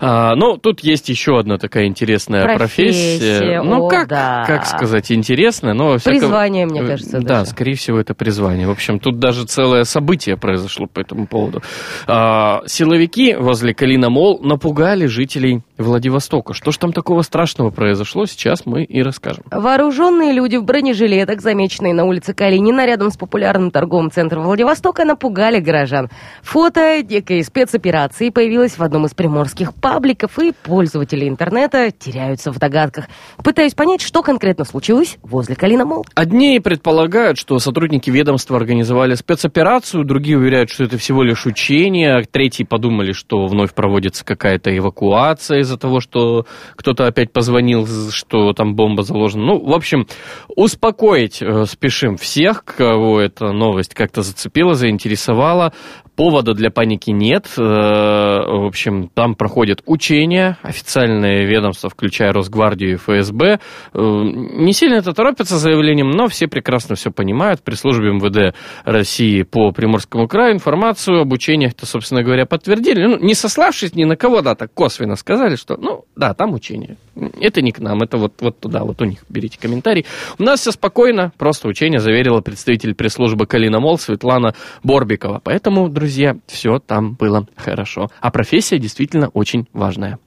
А, 0.00 0.34
ну, 0.36 0.56
тут 0.56 0.80
есть 0.80 1.08
еще 1.08 1.38
одна 1.38 1.58
такая 1.58 1.86
интересная 1.86 2.56
профессия. 2.56 3.18
Профессия, 3.18 3.62
Ну, 3.62 3.86
о, 3.86 3.88
как, 3.88 4.08
да. 4.08 4.44
как 4.46 4.66
сказать, 4.66 5.10
интересная, 5.12 5.74
но... 5.74 5.98
Призвание, 5.98 6.66
мне 6.66 6.82
кажется, 6.82 7.20
Да, 7.20 7.40
даже. 7.40 7.50
скорее 7.50 7.74
всего, 7.74 7.98
это 7.98 8.14
призвание. 8.14 8.66
В 8.66 8.70
общем, 8.70 8.98
тут 9.00 9.18
даже 9.18 9.44
целое 9.44 9.84
событие 9.84 10.36
произошло 10.36 10.86
по 10.86 11.00
этому 11.00 11.26
поводу. 11.26 11.62
А, 12.06 12.62
силовики 12.66 13.34
возле 13.34 13.74
Калина 13.74 14.10
Мол 14.10 14.40
напугали 14.42 15.06
жителей 15.06 15.62
Владивостока. 15.76 16.54
Что 16.54 16.70
ж 16.70 16.76
там 16.78 16.92
такого 16.92 17.22
страшного 17.22 17.70
произошло, 17.70 18.26
сейчас 18.26 18.64
мы 18.64 18.84
и 18.84 19.02
расскажем. 19.02 19.44
Вооруженные 19.50 20.32
люди 20.32 20.56
в 20.56 20.64
бронежилетах, 20.64 21.40
замеченные 21.40 21.92
на 21.92 22.04
улице 22.04 22.32
Калинина, 22.32 22.86
рядом 22.86 23.10
с 23.10 23.16
популярным 23.16 23.72
торговым 23.72 24.10
центром 24.10 24.44
Владивостока, 24.44 25.04
напугали 25.04 25.58
горожан. 25.58 26.10
Фото 26.42 27.02
дикой 27.02 27.42
спецоперации 27.42 28.30
появилось 28.30 28.78
в 28.78 28.82
одном 28.82 29.06
из 29.06 29.14
приморских 29.14 29.74
пабликов, 29.74 30.38
и 30.38 30.52
пользователи 30.52 31.28
интернета 31.28 31.90
теряются 31.90 32.52
в 32.52 32.58
догадках. 32.58 33.06
Пытаюсь 33.42 33.74
понять, 33.74 34.00
что 34.00 34.22
конкретно 34.22 34.64
случилось 34.64 35.18
возле 35.22 35.56
Калина 35.56 35.84
Мол. 35.84 36.06
Одни 36.14 36.60
предполагают, 36.60 37.36
что 37.36 37.58
сотрудники 37.58 38.10
ведомства 38.10 38.56
организовали 38.56 39.14
спецоперацию, 39.14 40.04
другие 40.04 40.38
уверяют, 40.38 40.70
что 40.70 40.84
это 40.84 40.98
всего 40.98 41.24
лишь 41.24 41.46
учение, 41.46 42.24
третьи 42.30 42.62
подумали, 42.62 43.12
что 43.12 43.46
вновь 43.46 43.74
проводится 43.74 44.24
какая-то 44.24 44.76
эвакуация 44.76 45.63
из-за 45.64 45.76
того, 45.76 46.00
что 46.00 46.46
кто-то 46.76 47.06
опять 47.06 47.32
позвонил, 47.32 47.86
что 48.10 48.52
там 48.52 48.74
бомба 48.74 49.02
заложена. 49.02 49.44
Ну, 49.44 49.64
в 49.64 49.72
общем, 49.72 50.06
успокоить 50.48 51.42
э, 51.42 51.64
спешим 51.66 52.16
всех, 52.16 52.64
кого 52.64 53.20
эта 53.20 53.52
новость 53.52 53.94
как-то 53.94 54.22
зацепила, 54.22 54.74
заинтересовала. 54.74 55.72
Повода 56.16 56.54
для 56.54 56.70
паники 56.70 57.10
нет. 57.10 57.46
Э, 57.58 57.62
В 57.62 58.66
общем, 58.66 59.10
там 59.14 59.34
проходят 59.34 59.82
учения, 59.86 60.58
официальные 60.62 61.44
ведомства, 61.46 61.90
включая 61.90 62.32
Росгвардию 62.32 62.92
и 62.92 62.96
ФСБ. 62.96 63.58
Э, 63.94 63.98
Не 63.98 64.72
сильно 64.72 64.96
это 64.96 65.12
торопятся 65.12 65.56
заявлением, 65.58 66.10
но 66.10 66.28
все 66.28 66.46
прекрасно 66.46 66.94
все 66.94 67.10
понимают. 67.10 67.62
При 67.62 67.74
службе 67.74 68.12
МВД 68.12 68.54
России 68.84 69.42
по 69.42 69.72
Приморскому 69.72 70.28
краю 70.28 70.54
информацию 70.54 71.22
об 71.22 71.32
учениях-то, 71.32 71.84
собственно 71.86 72.22
говоря, 72.22 72.46
подтвердили. 72.46 73.04
Ну, 73.06 73.18
не 73.18 73.34
сославшись 73.34 73.94
ни 73.96 74.04
на 74.04 74.16
кого, 74.16 74.40
да, 74.40 74.54
так 74.54 74.72
косвенно 74.72 75.16
сказали, 75.16 75.56
что, 75.56 75.76
ну, 75.76 76.04
да, 76.14 76.32
там 76.34 76.54
учения. 76.54 76.96
Это 77.40 77.60
не 77.60 77.72
к 77.72 77.80
нам, 77.80 78.02
это 78.02 78.18
вот, 78.18 78.34
вот 78.40 78.58
туда, 78.60 78.84
вот 78.84 79.00
у 79.02 79.04
них 79.04 79.24
берите 79.28 79.58
комментарий. 79.60 80.06
У 80.38 80.42
нас 80.44 80.60
все 80.60 80.70
спокойно, 80.72 81.32
просто 81.38 81.68
учение 81.68 81.98
заверила 82.00 82.40
представитель 82.40 82.94
пресс-службы 82.94 83.46
Калина 83.46 83.80
Мол 83.80 83.98
Светлана 83.98 84.54
Борбикова. 84.84 85.40
Поэтому, 85.42 85.88
друзья, 85.88 86.03
все 86.46 86.78
там 86.78 87.14
было 87.14 87.46
хорошо. 87.56 88.10
А 88.20 88.30
профессия 88.30 88.78
действительно 88.78 89.28
очень 89.28 89.66
важная. 89.72 90.18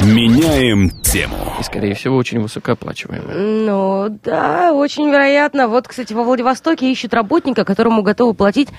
Меняем 0.00 0.88
тему. 1.02 1.36
И, 1.60 1.62
скорее 1.62 1.94
всего, 1.94 2.16
очень 2.16 2.40
высокооплачиваемая. 2.40 3.36
Ну, 3.36 4.08
да, 4.24 4.72
очень 4.72 5.10
вероятно. 5.10 5.68
Вот, 5.68 5.86
кстати, 5.86 6.14
во 6.14 6.24
Владивостоке 6.24 6.90
ищут 6.90 7.14
работника, 7.14 7.64
которому 7.64 8.02
готовы 8.02 8.34
платить 8.34 8.70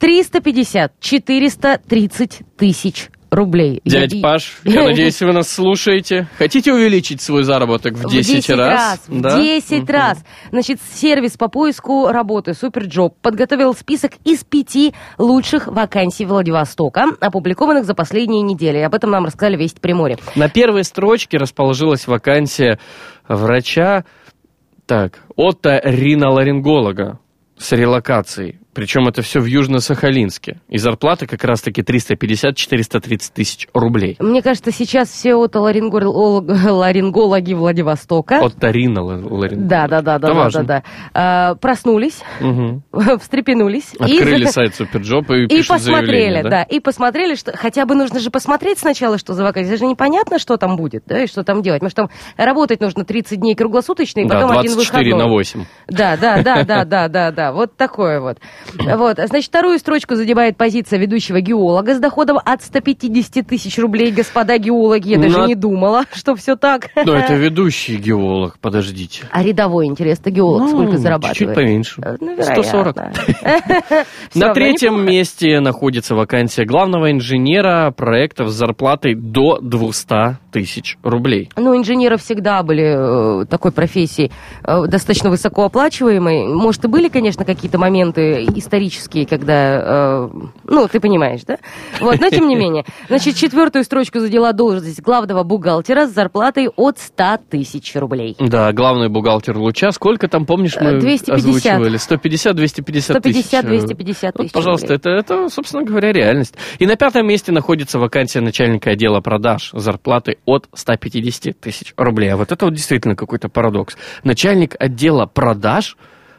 350-430 0.00 2.44
тысяч 2.58 3.08
рублей. 3.30 3.80
Дядь 3.84 4.12
Я- 4.12 4.22
Паш, 4.22 4.58
я 4.64 4.84
надеюсь, 4.88 5.20
вы 5.20 5.32
нас 5.32 5.48
слушаете. 5.50 6.28
Хотите 6.38 6.72
увеличить 6.72 7.20
свой 7.20 7.42
заработок 7.44 7.94
в 7.94 8.10
10, 8.10 8.48
раз? 8.50 9.00
В 9.08 9.20
Да? 9.20 9.40
10 9.40 9.82
Мгм. 9.82 9.86
раз. 9.92 10.24
Значит, 10.50 10.78
сервис 10.94 11.36
по 11.36 11.48
поиску 11.48 12.08
работы 12.08 12.54
Superjob 12.54 13.16
подготовил 13.20 13.74
список 13.74 14.12
из 14.24 14.44
пяти 14.44 14.94
лучших 15.18 15.66
вакансий 15.66 16.24
Владивостока, 16.24 17.06
опубликованных 17.20 17.84
за 17.84 17.94
последние 17.94 18.42
недели. 18.42 18.78
Об 18.78 18.94
этом 18.94 19.10
нам 19.10 19.24
рассказали 19.24 19.56
Вести 19.56 19.80
Приморье. 19.80 20.18
На 20.34 20.48
первой 20.48 20.84
строчке 20.84 21.36
расположилась 21.38 22.06
вакансия 22.06 22.78
врача, 23.28 24.04
так, 24.86 25.20
оториноларинголога 25.36 27.18
с 27.58 27.72
релокацией. 27.72 28.60
Причем 28.76 29.08
это 29.08 29.22
все 29.22 29.40
в 29.40 29.46
Южно-Сахалинске. 29.46 30.58
И 30.68 30.76
зарплата 30.76 31.26
как 31.26 31.42
раз-таки 31.44 31.80
350-430 31.80 33.32
тысяч 33.34 33.68
рублей. 33.72 34.16
Мне 34.20 34.42
кажется, 34.42 34.70
сейчас 34.70 35.08
все 35.08 35.34
отоларингологи 35.42 37.54
Владивостока 37.54 38.44
Оториноларинголог. 38.44 39.66
Да, 39.66 39.88
да, 39.88 40.02
да, 40.02 40.18
да, 40.18 40.34
да, 40.34 40.50
да, 40.50 40.62
да. 40.62 40.82
А, 41.14 41.54
проснулись, 41.54 42.20
встрепенулись. 43.22 43.94
Открыли 43.98 44.44
и, 44.44 44.46
сайт 44.48 44.74
Superjob 44.74 45.30
и, 45.30 45.46
и 45.46 45.62
посмотрели, 45.66 46.42
да? 46.42 46.62
и 46.62 46.78
посмотрели, 46.78 47.34
что 47.34 47.56
хотя 47.56 47.86
бы 47.86 47.94
нужно 47.94 48.20
же 48.20 48.30
посмотреть 48.30 48.78
сначала, 48.78 49.16
что 49.16 49.32
за 49.32 49.42
вакансия. 49.42 49.70
Это 49.70 49.78
же 49.78 49.86
непонятно, 49.86 50.38
что 50.38 50.58
там 50.58 50.76
будет, 50.76 51.04
да, 51.06 51.22
и 51.22 51.26
что 51.26 51.44
там 51.44 51.62
делать. 51.62 51.80
Может, 51.80 51.96
там 51.96 52.10
работать 52.36 52.82
нужно 52.82 53.06
30 53.06 53.40
дней 53.40 53.54
круглосуточно, 53.54 54.20
и 54.20 54.26
Да, 54.26 54.34
потом 54.34 54.58
один 54.58 54.74
24 54.74 55.14
выходной. 55.14 55.26
на 55.26 55.32
8. 55.32 55.64
Да, 55.88 56.18
да, 56.18 56.42
да, 56.42 56.62
да, 56.62 56.84
да, 56.84 57.08
да, 57.08 57.30
да, 57.30 57.52
вот 57.52 57.74
такое 57.74 58.20
вот. 58.20 58.36
Вот, 58.96 59.18
значит, 59.18 59.48
вторую 59.48 59.78
строчку 59.78 60.14
занимает 60.14 60.56
позиция 60.56 60.98
ведущего 60.98 61.40
геолога 61.40 61.94
с 61.94 61.98
доходом 61.98 62.38
от 62.44 62.62
150 62.62 63.46
тысяч 63.46 63.78
рублей. 63.78 64.10
Господа 64.12 64.58
геологи, 64.58 65.10
я 65.10 65.18
даже 65.18 65.38
На- 65.38 65.46
не 65.46 65.54
думала, 65.54 66.04
что 66.12 66.34
все 66.36 66.56
так. 66.56 66.88
Но 66.96 67.14
это 67.14 67.34
ведущий 67.34 67.96
геолог, 67.96 68.58
подождите. 68.60 69.24
А 69.30 69.42
рядовой, 69.42 69.86
интересно, 69.86 70.30
геолог 70.30 70.62
Ну, 70.62 70.68
сколько 70.68 70.92
Чуть 70.92 71.00
зарабатывает? 71.00 71.54
поменьше. 71.54 72.02
Э, 72.04 72.16
Ну, 72.20 72.36
140. 72.42 72.96
вероятно. 72.96 73.22
Всё 74.30 74.40
На 74.46 74.52
третьем 74.54 75.04
месте 75.04 75.60
находится 75.60 76.14
вакансия 76.14 76.64
главного 76.64 77.10
инженера 77.10 77.92
проектов 77.96 78.48
с 78.48 78.54
зарплатой 78.54 79.14
до 79.14 79.58
200 79.60 80.38
тысяч 80.52 80.96
рублей. 81.02 81.50
Ну, 81.56 81.76
инженеры 81.76 82.16
всегда 82.16 82.62
были 82.62 83.42
э, 83.42 83.46
такой 83.46 83.72
профессией 83.72 84.30
э, 84.64 84.86
достаточно 84.86 85.30
высокооплачиваемой. 85.30 86.46
Может, 86.54 86.84
и 86.84 86.88
были, 86.88 87.08
конечно, 87.08 87.44
какие-то 87.44 87.78
моменты 87.78 88.46
исторические, 88.58 89.26
когда, 89.26 90.24
э, 90.24 90.28
ну, 90.64 90.88
ты 90.88 91.00
понимаешь, 91.00 91.42
да? 91.46 91.58
Вот, 92.00 92.20
но 92.20 92.30
тем 92.30 92.48
не 92.48 92.56
менее. 92.56 92.84
Значит, 93.08 93.36
четвертую 93.36 93.84
строчку 93.84 94.18
задела 94.20 94.52
должность 94.52 95.00
главного 95.02 95.42
бухгалтера 95.42 96.06
с 96.06 96.12
зарплатой 96.12 96.68
от 96.74 96.98
100 96.98 97.38
тысяч 97.50 97.94
рублей. 97.94 98.36
Да, 98.38 98.72
главный 98.72 99.08
бухгалтер 99.08 99.56
Луча. 99.56 99.90
Сколько 99.92 100.28
там, 100.28 100.46
помнишь, 100.46 100.76
мы 100.80 100.90
Э, 100.92 101.00
250. 101.00 101.34
озвучивали? 101.36 101.96
150, 101.96 102.56
250 102.56 103.22
тысяч. 103.22 103.46
150-250 103.46 104.32
Вот, 104.34 104.42
тысяч 104.42 104.52
пожалуйста, 104.52 104.86
рублей. 104.94 104.98
это, 104.98 105.10
это, 105.34 105.48
собственно 105.48 105.84
говоря, 105.84 106.12
реальность. 106.12 106.54
И 106.78 106.86
на 106.86 106.96
пятом 106.96 107.26
месте 107.26 107.52
находится 107.52 107.98
вакансия 107.98 108.40
начальника 108.40 108.90
отдела 108.90 109.20
продаж 109.20 109.70
с 109.74 109.80
зарплатой 109.82 110.38
от 110.44 110.68
150 110.74 111.58
тысяч 111.60 111.92
рублей. 111.96 112.32
А 112.32 112.36
вот 112.36 112.52
это 112.52 112.64
вот 112.64 112.74
действительно 112.74 113.14
какой-то 113.16 113.48
парадокс. 113.48 113.96
Начальник 114.24 114.74
отдела 114.78 115.26
продаж, 115.26 115.96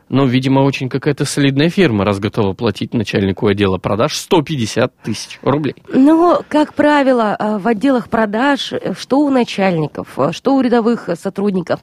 ну, 0.09 0.25
видимо, 0.25 0.61
очень 0.61 0.89
какая-то 0.89 1.25
солидная 1.25 1.69
фирма, 1.69 2.05
раз 2.05 2.19
готова 2.19 2.53
платить 2.53 2.93
начальнику 2.93 3.47
отдела 3.47 3.77
продаж 3.77 4.15
150 4.15 4.93
тысяч 5.03 5.39
рублей. 5.41 5.75
Ну, 5.91 6.39
как 6.47 6.73
правило, 6.73 7.35
э, 7.37 7.57
в 7.57 7.67
отделах 7.67 8.09
продаж, 8.09 8.71
э, 8.73 8.93
что 8.97 9.19
у 9.19 9.29
начальников, 9.29 10.17
э, 10.17 10.31
что 10.31 10.55
у 10.55 10.61
рядовых 10.61 11.09
сотрудников, 11.21 11.81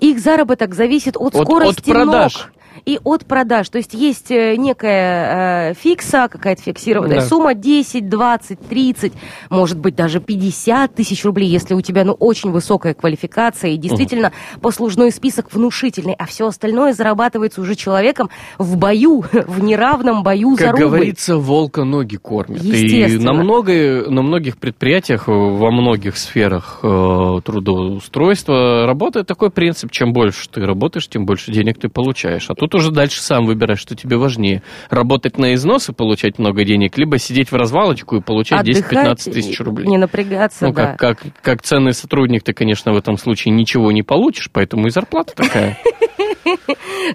их 0.00 0.18
заработок 0.18 0.74
зависит 0.74 1.16
от, 1.16 1.36
От- 1.36 1.44
скорости 1.44 1.90
от 1.90 1.96
продаж. 1.96 2.34
ног. 2.34 2.52
И 2.84 2.98
от 3.04 3.24
продаж. 3.26 3.68
То 3.68 3.78
есть 3.78 3.94
есть 3.94 4.30
э, 4.30 4.56
некая 4.56 5.70
э, 5.70 5.74
фикса, 5.74 6.28
какая-то 6.30 6.62
фиксированная 6.62 7.16
Да. 7.20 7.26
сумма 7.26 7.54
10, 7.54 8.08
20, 8.08 8.58
30, 8.68 9.12
может 9.50 9.78
быть 9.78 9.94
даже 9.94 10.20
50 10.20 10.94
тысяч 10.94 11.24
рублей, 11.24 11.48
если 11.48 11.74
у 11.74 11.80
тебя 11.80 12.04
ну, 12.04 12.12
очень 12.12 12.50
высокая 12.50 12.94
квалификация 12.94 13.70
и 13.72 13.76
действительно 13.76 14.32
послужной 14.60 15.10
список 15.12 15.52
внушительный, 15.52 16.14
а 16.18 16.26
все 16.26 16.46
остальное 16.46 16.92
зарабатывается 16.92 17.60
уже 17.60 17.74
человеком 17.74 18.30
в 18.58 18.76
бою, 18.76 19.24
в 19.32 19.62
неравном 19.62 20.22
бою 20.22 20.56
за 20.56 20.64
Как 20.66 20.72
рубль. 20.72 20.84
говорится, 20.84 21.36
волка 21.36 21.84
ноги 21.84 22.16
кормят. 22.16 22.62
И 22.62 23.18
на, 23.18 23.32
много, 23.32 24.10
на 24.10 24.22
многих 24.22 24.58
предприятиях, 24.58 25.28
э, 25.28 25.32
во 25.32 25.70
многих 25.70 26.16
сферах 26.16 26.80
э, 26.82 27.40
трудоустройства 27.44 28.86
работает 28.86 29.26
такой 29.26 29.50
принцип, 29.50 29.90
чем 29.90 30.12
больше 30.12 30.48
ты 30.48 30.64
работаешь, 30.64 31.08
тем 31.08 31.26
больше 31.26 31.52
денег 31.52 31.78
ты 31.78 31.88
получаешь. 31.88 32.48
А 32.50 32.54
тут 32.54 32.67
уже 32.74 32.90
дальше 32.90 33.20
сам 33.20 33.46
выбираешь, 33.46 33.80
что 33.80 33.94
тебе 33.96 34.16
важнее. 34.16 34.62
Работать 34.90 35.38
на 35.38 35.54
износ 35.54 35.88
и 35.88 35.92
получать 35.92 36.38
много 36.38 36.64
денег, 36.64 36.96
либо 36.98 37.18
сидеть 37.18 37.50
в 37.50 37.56
развалочку 37.56 38.16
и 38.16 38.20
получать 38.20 38.66
10-15 38.66 38.78
Отдыхать, 38.88 39.24
тысяч 39.24 39.60
рублей. 39.60 39.86
Не 39.86 39.98
напрягаться, 39.98 40.66
Ну, 40.66 40.72
да. 40.72 40.96
как, 40.96 40.98
как, 40.98 41.32
как 41.42 41.62
ценный 41.62 41.92
сотрудник, 41.92 42.42
ты, 42.42 42.52
конечно, 42.52 42.92
в 42.92 42.96
этом 42.96 43.16
случае 43.18 43.54
ничего 43.54 43.92
не 43.92 44.02
получишь, 44.02 44.50
поэтому 44.52 44.86
и 44.86 44.90
зарплата 44.90 45.34
такая. 45.34 45.78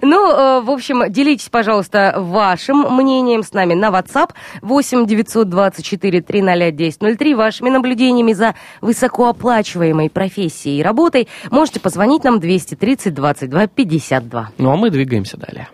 Ну, 0.02 0.30
э, 0.30 0.60
в 0.60 0.70
общем, 0.70 1.10
делитесь, 1.10 1.48
пожалуйста, 1.48 2.14
вашим 2.18 2.82
мнением 2.96 3.42
с 3.42 3.52
нами 3.52 3.74
на 3.74 3.88
WhatsApp 3.88 4.30
8 4.62 5.06
924 5.06 6.20
300 6.20 6.52
1003, 6.52 7.34
вашими 7.34 7.70
наблюдениями 7.70 8.32
за 8.32 8.54
высокооплачиваемой 8.80 10.10
профессией 10.10 10.80
и 10.80 10.82
работой. 10.82 11.28
Можете 11.50 11.80
позвонить 11.80 12.24
нам 12.24 12.40
230 12.40 13.14
22 13.14 13.66
52. 13.68 14.50
Ну, 14.58 14.70
а 14.70 14.76
мы 14.76 14.90
двигаемся 14.90 15.36
далее. 15.46 15.68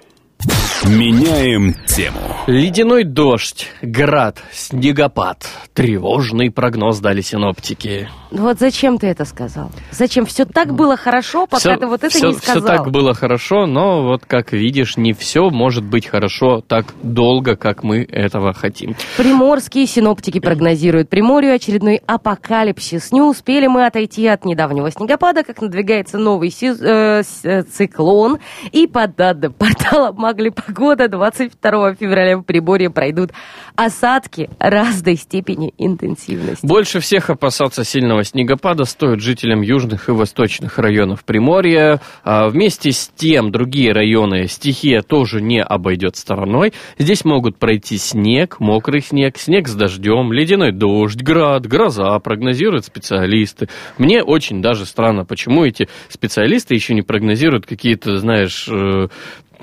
Меняем 0.87 1.75
тему. 1.87 2.17
Ледяной 2.47 3.05
дождь, 3.05 3.67
град, 3.83 4.39
снегопад. 4.51 5.47
Тревожный 5.75 6.51
прогноз 6.51 7.01
дали 7.01 7.21
синоптики. 7.21 8.09
Ну 8.31 8.43
Вот 8.45 8.59
зачем 8.59 8.97
ты 8.99 9.09
это 9.09 9.25
сказал? 9.27 9.71
Зачем? 9.91 10.25
Все 10.25 10.47
так 10.47 10.73
было 10.75 10.97
хорошо, 10.97 11.47
пока 11.47 11.59
Всё- 11.61 11.77
ты 11.77 11.87
вот 11.87 12.03
это 12.03 12.09
всё- 12.17 12.29
не 12.29 12.35
сказал. 12.35 12.63
всё 12.63 12.67
так 12.85 12.91
было 12.91 13.13
хорошо, 13.13 13.67
но 13.67 14.05
вот 14.05 14.25
как 14.27 14.53
видишь, 14.53 14.97
не 14.97 15.13
все 15.13 15.51
может 15.51 15.85
быть 15.85 16.07
хорошо 16.07 16.63
так 16.67 16.87
долго, 17.03 17.57
как 17.57 17.83
мы 17.83 18.03
этого 18.05 18.55
хотим. 18.55 18.97
Приморские 19.19 19.87
синоптики 19.87 20.41
прогнозируют 20.41 21.11
Приморью 21.11 21.55
очередной 21.55 22.01
апокалипсис. 22.07 23.13
Не 23.13 23.21
успели 23.21 23.67
мы 23.67 23.85
отойти 23.85 24.27
от 24.29 24.45
недавнего 24.47 24.91
снегопада, 24.91 25.43
как 25.45 25.61
надвигается 25.61 26.17
новый 26.19 26.51
си- 26.51 26.73
э, 26.81 27.23
э, 27.45 27.63
циклон. 27.65 28.39
И 28.73 28.87
по 28.87 29.07
данным 29.09 29.53
портала 29.53 30.13
«Магли 30.13 30.49
Погода» 30.71 31.09
22 31.09 31.95
февраля 31.97 32.39
в 32.39 32.43
Приморье 32.43 32.91
пройдут 32.91 33.31
осадки 33.75 34.49
разной 34.61 35.17
степени 35.17 35.75
интенсивности. 35.79 36.65
Больше 36.65 37.01
всех 37.01 37.29
опасаться 37.29 37.83
сильного 37.83 38.23
снегопада 38.23 38.85
стоит 38.85 39.21
жителям 39.21 39.63
южных 39.63 40.09
и 40.09 40.13
восточных 40.13 40.79
районов 40.79 41.25
Приморья. 41.25 42.01
А 42.23 42.49
вместе 42.49 42.93
с 42.93 43.09
тем, 43.09 43.51
другие 43.51 43.93
районы 43.93 44.47
стихия 44.47 45.03
тоже 45.03 45.41
не 45.41 45.61
обойдет 45.61 46.15
стороной. 46.15 46.73
Здесь 46.99 47.25
могут 47.25 47.57
пройти 47.59 47.99
снег, 47.99 48.61
мокрый 48.61 49.01
снег, 49.01 49.39
снег 49.39 49.67
с 49.67 49.75
дождем, 49.75 50.33
ледяной 50.33 50.71
дождь, 50.71 51.21
град, 51.21 51.67
гроза, 51.67 52.17
прогнозируют 52.21 52.85
специалисты. 52.85 53.69
Мне 53.99 54.23
очень 54.23 54.63
даже 54.63 54.87
странно, 54.87 55.25
почему 55.25 55.65
эти 55.65 55.89
специалисты 56.09 56.75
еще 56.75 56.95
не 56.95 57.03
прогнозируют 57.03 57.67
какие-то, 57.67 58.19
знаешь, 58.19 58.69
э, 58.71 59.09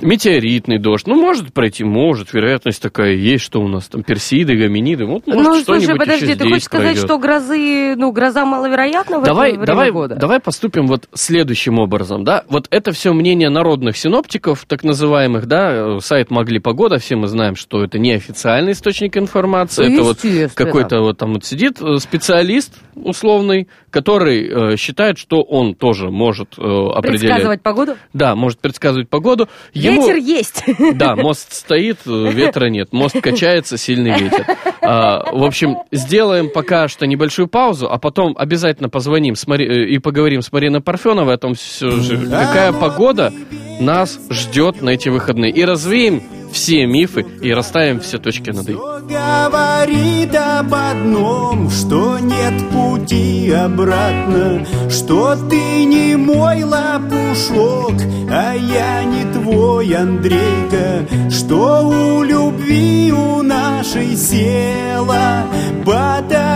Метеоритный 0.02 0.80
дождь. 0.80 1.08
Ну, 1.08 1.16
может 1.16 1.54
пройти, 1.54 1.84
может. 1.84 2.34
Вероятность 2.34 2.82
такая 2.82 3.14
есть, 3.14 3.44
что 3.44 3.62
у 3.62 3.68
нас 3.68 3.88
там 3.88 4.04
персиды, 4.04 4.56
гоминиды. 4.56 5.06
Вот, 5.06 5.26
может, 5.28 5.44
ну, 5.44 5.62
слушай, 5.62 5.96
подожди, 5.98 6.36
ты 6.36 6.44
хочешь 6.44 6.64
сказать, 6.64 6.94
пройдет. 6.94 7.06
что 7.06 7.18
грозы, 7.18 7.96
ну, 7.96 8.12
гроза 8.12 8.46
маловероятна 8.46 9.20
в 9.20 9.24
Давай, 9.24 9.54
это 9.54 9.66
давай, 9.66 9.92
года? 9.92 10.16
давай 10.16 10.40
поступим 10.40 10.88
вот 10.88 11.08
следующим 11.14 11.80
образом, 11.80 12.24
да. 12.24 12.44
Вот 12.50 12.68
это 12.70 12.92
все 12.92 13.14
мнение 13.14 13.50
народных 13.50 13.98
синоптиков, 13.98 14.66
так 14.68 14.84
называемых, 14.84 15.46
да. 15.48 15.98
э, 15.98 16.00
Сайт 16.00 16.32
Могли 16.32 16.60
Погода, 16.60 16.98
все 16.98 17.16
мы 17.16 17.28
знаем, 17.28 17.56
что 17.56 17.84
это 17.84 18.00
неофициальный 18.00 18.74
источник 18.74 19.18
информации. 19.18 19.94
Это 19.94 20.04
вот 20.04 20.20
какой-то 20.54 21.02
вот 21.02 21.18
там 21.18 21.34
вот 21.34 21.46
сидит 21.46 21.82
э, 21.82 21.98
специалист 21.98 22.74
условный, 22.96 23.68
который 23.90 24.74
э, 24.74 24.78
считает, 24.78 25.18
что 25.18 25.42
он 25.42 25.76
тоже 25.76 26.10
может 26.10 26.58
э, 26.58 26.62
определять. 26.62 27.22
Предсказывать 27.22 27.62
погоду? 27.62 27.96
Да, 28.14 28.36
может 28.36 28.60
предсказывать 28.60 29.10
погоду. 29.10 29.48
Ему- 29.88 30.02
Ветер 30.08 30.16
есть. 30.18 30.64
да, 30.96 31.16
мост 31.16 31.54
стоит, 31.54 32.00
ветра 32.06 32.68
нет. 32.68 32.94
Мост 32.94 33.20
качается, 33.22 33.78
сильный 33.78 34.12
ветер. 34.20 34.46
А, 34.82 35.32
в 35.32 35.44
общем, 35.44 35.78
сделаем 35.92 36.50
пока 36.50 36.88
что 36.88 37.06
небольшую 37.08 37.48
паузу, 37.48 37.88
а 37.92 37.98
потом 37.98 38.36
обязательно 38.38 38.90
позвоним 38.90 39.36
с 39.36 39.48
Мари- 39.48 39.68
э, 39.68 39.90
и 39.90 40.00
поговорим 40.00 40.42
с 40.42 40.52
Мариной 40.52 40.82
Парфеновой 40.82 41.36
о 41.36 41.38
том, 41.38 41.56
же, 41.56 42.28
какая 42.30 42.72
погода 42.74 43.34
нас 43.80 44.20
ждет 44.30 44.82
на 44.82 44.92
эти 44.92 45.10
выходные. 45.10 45.52
И 45.52 45.64
развеем 45.66 46.24
все 46.58 46.88
мифы 46.88 47.24
и 47.40 47.54
расставим 47.54 48.00
все 48.00 48.18
точки 48.18 48.50
над 48.50 48.68
«и». 48.68 48.74
Говорит 48.74 50.36
об 50.36 50.74
одном, 50.74 51.70
что 51.70 52.18
нет 52.18 52.54
пути 52.72 53.52
обратно, 53.52 54.66
что 54.90 55.36
ты 55.48 55.86
не 55.86 56.16
мой 56.16 56.64
лопушок, 56.64 57.94
а 58.32 58.56
я 58.56 59.04
не 59.04 59.32
твой 59.34 59.94
Андрейка, 59.94 61.08
что 61.30 61.88
у 61.88 62.24
любви 62.24 63.12
у 63.12 63.44
нашей 63.44 64.16
села 64.16 65.44
батарейка. 65.86 66.47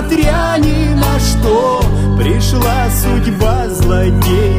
Несмотря 0.00 0.56
ни 0.58 0.94
на 0.94 1.18
что 1.18 1.82
Пришла 2.16 2.88
судьба 2.90 3.68
злодейка 3.68 4.49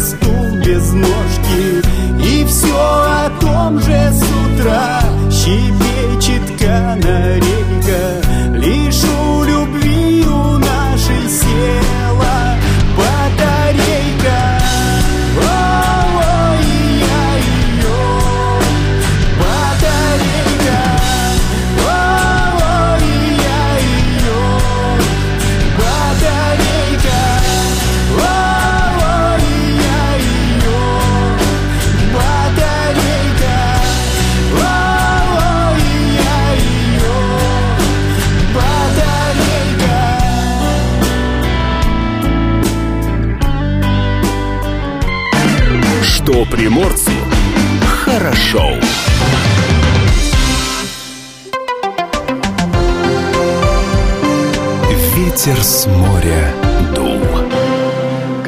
стул 0.00 0.56
без 0.56 0.92
ножки 0.92 1.49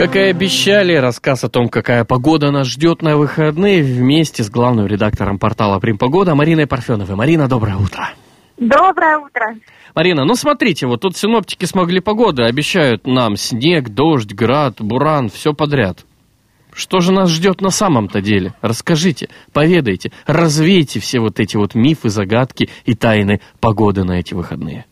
Как 0.02 0.16
и 0.16 0.18
обещали, 0.18 0.94
рассказ 0.94 1.44
о 1.44 1.48
том, 1.48 1.68
какая 1.68 2.04
погода 2.04 2.50
нас 2.50 2.66
ждет 2.66 3.02
на 3.02 3.16
выходные, 3.16 3.84
вместе 3.84 4.42
с 4.42 4.50
главным 4.50 4.84
редактором 4.84 5.38
портала 5.38 5.78
«Примпогода» 5.78 6.34
Мариной 6.34 6.66
Парфеновой. 6.66 7.14
Марина, 7.14 7.46
доброе 7.46 7.76
утро. 7.76 8.10
Доброе 8.56 9.18
утро. 9.18 9.54
Марина, 9.94 10.24
ну 10.24 10.34
смотрите, 10.34 10.88
вот 10.88 11.02
тут 11.02 11.16
синоптики 11.16 11.66
смогли 11.66 12.00
погоды, 12.00 12.42
обещают 12.42 13.06
нам 13.06 13.36
снег, 13.36 13.90
дождь, 13.90 14.34
град, 14.34 14.80
буран, 14.80 15.28
все 15.28 15.54
подряд. 15.54 16.04
Что 16.72 16.98
же 16.98 17.12
нас 17.12 17.30
ждет 17.30 17.60
на 17.60 17.70
самом-то 17.70 18.20
деле? 18.20 18.54
Расскажите, 18.60 19.28
поведайте, 19.52 20.10
развейте 20.26 20.98
все 20.98 21.20
вот 21.20 21.38
эти 21.38 21.56
вот 21.56 21.76
мифы, 21.76 22.08
загадки 22.08 22.70
и 22.86 22.96
тайны 22.96 23.40
погоды 23.60 24.02
на 24.02 24.18
эти 24.18 24.34
выходные. 24.34 24.84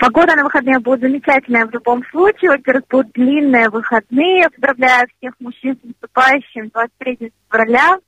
Погода 0.00 0.34
на 0.34 0.44
выходные 0.44 0.78
будет 0.78 1.00
замечательная 1.00 1.66
в 1.66 1.72
любом 1.72 2.02
случае. 2.06 2.52
Во-первых, 2.52 2.84
будут 2.88 3.12
длинные 3.12 3.68
выходные. 3.68 4.48
Поздравляю 4.48 5.06
всех 5.18 5.34
мужчин 5.40 5.76
с 5.76 5.86
наступающим 5.86 6.70
23 6.70 7.30
февраля. 7.50 7.98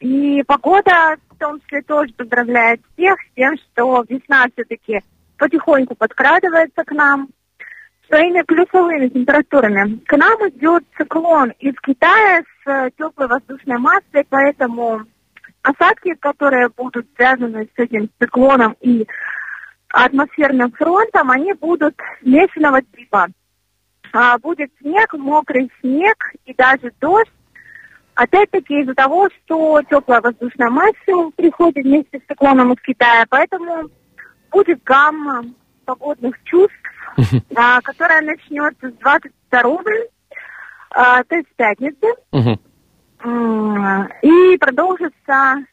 И 0.00 0.42
погода 0.46 1.16
в 1.30 1.38
том 1.38 1.58
числе 1.62 1.80
тоже 1.82 2.12
поздравляет 2.12 2.82
всех 2.92 3.18
с 3.18 3.34
тем, 3.34 3.56
что 3.56 4.04
весна 4.06 4.44
все-таки 4.52 5.00
потихоньку 5.38 5.94
подкрадывается 5.94 6.84
к 6.84 6.92
нам 6.92 7.30
своими 8.08 8.42
плюсовыми 8.42 9.08
температурами. 9.08 10.00
К 10.04 10.18
нам 10.18 10.36
идет 10.50 10.84
циклон 10.98 11.54
из 11.60 11.74
Китая 11.80 12.42
с 12.42 12.68
э, 12.68 12.90
теплой 12.98 13.28
воздушной 13.28 13.78
массой, 13.78 14.26
поэтому 14.28 15.06
осадки, 15.62 16.12
которые 16.12 16.68
будут 16.68 17.06
связаны 17.16 17.70
с 17.74 17.78
этим 17.78 18.10
циклоном 18.20 18.76
и 18.82 19.06
атмосферным 19.92 20.72
фронтом, 20.72 21.30
они 21.30 21.52
будут 21.52 21.94
смешанного 22.22 22.82
типа. 22.82 23.28
А, 24.12 24.38
будет 24.38 24.70
снег, 24.80 25.12
мокрый 25.14 25.70
снег 25.80 26.32
и 26.44 26.54
даже 26.54 26.92
дождь. 27.00 27.30
Опять-таки 28.14 28.80
из-за 28.80 28.94
того, 28.94 29.28
что 29.30 29.80
теплая 29.88 30.20
воздушная 30.20 30.68
масса 30.68 31.30
приходит 31.36 31.84
вместе 31.84 32.18
с 32.18 32.26
циклоном 32.26 32.72
из 32.72 32.80
Китая, 32.82 33.24
поэтому 33.28 33.88
будет 34.50 34.82
гамма 34.84 35.44
погодных 35.86 36.42
чувств, 36.44 36.76
а, 37.56 37.80
которая 37.80 38.20
начнется 38.22 38.90
с 38.90 38.94
22 38.94 39.78
а, 40.94 41.24
то 41.24 41.36
есть 41.36 41.48
пятницы, 41.56 42.06
и 44.22 44.56
продолжится... 44.58 45.64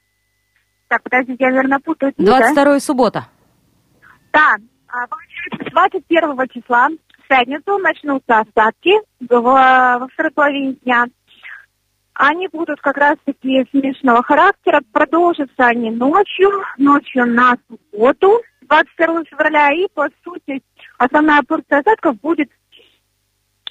Так, 0.88 1.04
подождите, 1.04 1.44
я, 1.44 1.50
наверное, 1.50 1.80
путаю. 1.80 2.14
дни, 2.14 2.26
да? 2.26 2.40
22 2.40 2.80
суббота. 2.80 3.28
Да, 4.32 4.56
а, 4.88 5.08
получается, 5.08 5.70
с 5.70 5.72
21 5.72 6.48
числа 6.50 6.88
в 7.24 7.28
пятницу 7.28 7.78
начнутся 7.78 8.40
осадки 8.40 8.92
в- 9.20 9.28
во 9.30 10.08
второй 10.14 10.32
половине 10.32 10.74
дня. 10.74 11.06
Они 12.14 12.48
будут 12.50 12.82
как 12.82 12.98
раз-таки 12.98 13.66
смешанного 13.72 14.24
характера. 14.24 14.82
Продолжатся 14.92 15.66
они 15.66 15.90
ночью, 15.90 16.50
ночью 16.78 17.26
на 17.26 17.58
субботу, 17.68 18.42
22 18.64 19.24
февраля. 19.26 19.72
И, 19.72 19.88
по 19.94 20.10
сути, 20.24 20.62
основная 20.98 21.42
порция 21.44 21.80
осадков 21.80 22.20
будет 22.20 22.50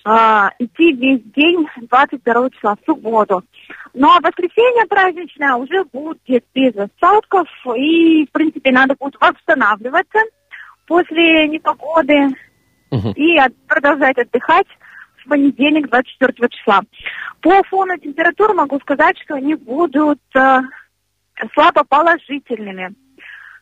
а, 0.05 0.53
идти 0.59 0.93
весь 0.93 1.23
день 1.35 1.67
22 1.83 2.51
числа, 2.51 2.77
в 2.77 2.85
субботу. 2.87 3.43
Ну, 3.93 4.09
а 4.09 4.21
воскресенье 4.21 4.87
праздничное 4.87 5.55
уже 5.55 5.85
будет 5.85 6.45
без 6.55 6.75
осадков. 6.75 7.47
И, 7.77 8.25
в 8.27 8.31
принципе, 8.33 8.71
надо 8.71 8.95
будет 8.99 9.17
восстанавливаться 9.21 10.21
после 10.89 11.47
непогоды 11.49 12.29
Мгм. 12.91 13.13
и 13.13 13.37
от- 13.39 13.55
продолжать 13.67 14.17
отдыхать 14.19 14.67
в 15.23 15.29
понедельник, 15.29 15.89
24 15.89 16.49
числа. 16.49 16.81
По 17.43 17.63
фону 17.65 17.97
температур 17.99 18.55
могу 18.55 18.81
сказать, 18.81 19.17
что 19.23 19.35
они 19.35 19.55
будут 19.55 20.19
э, 20.35 20.61
слабо 21.55 21.85
положительными. 21.85 22.95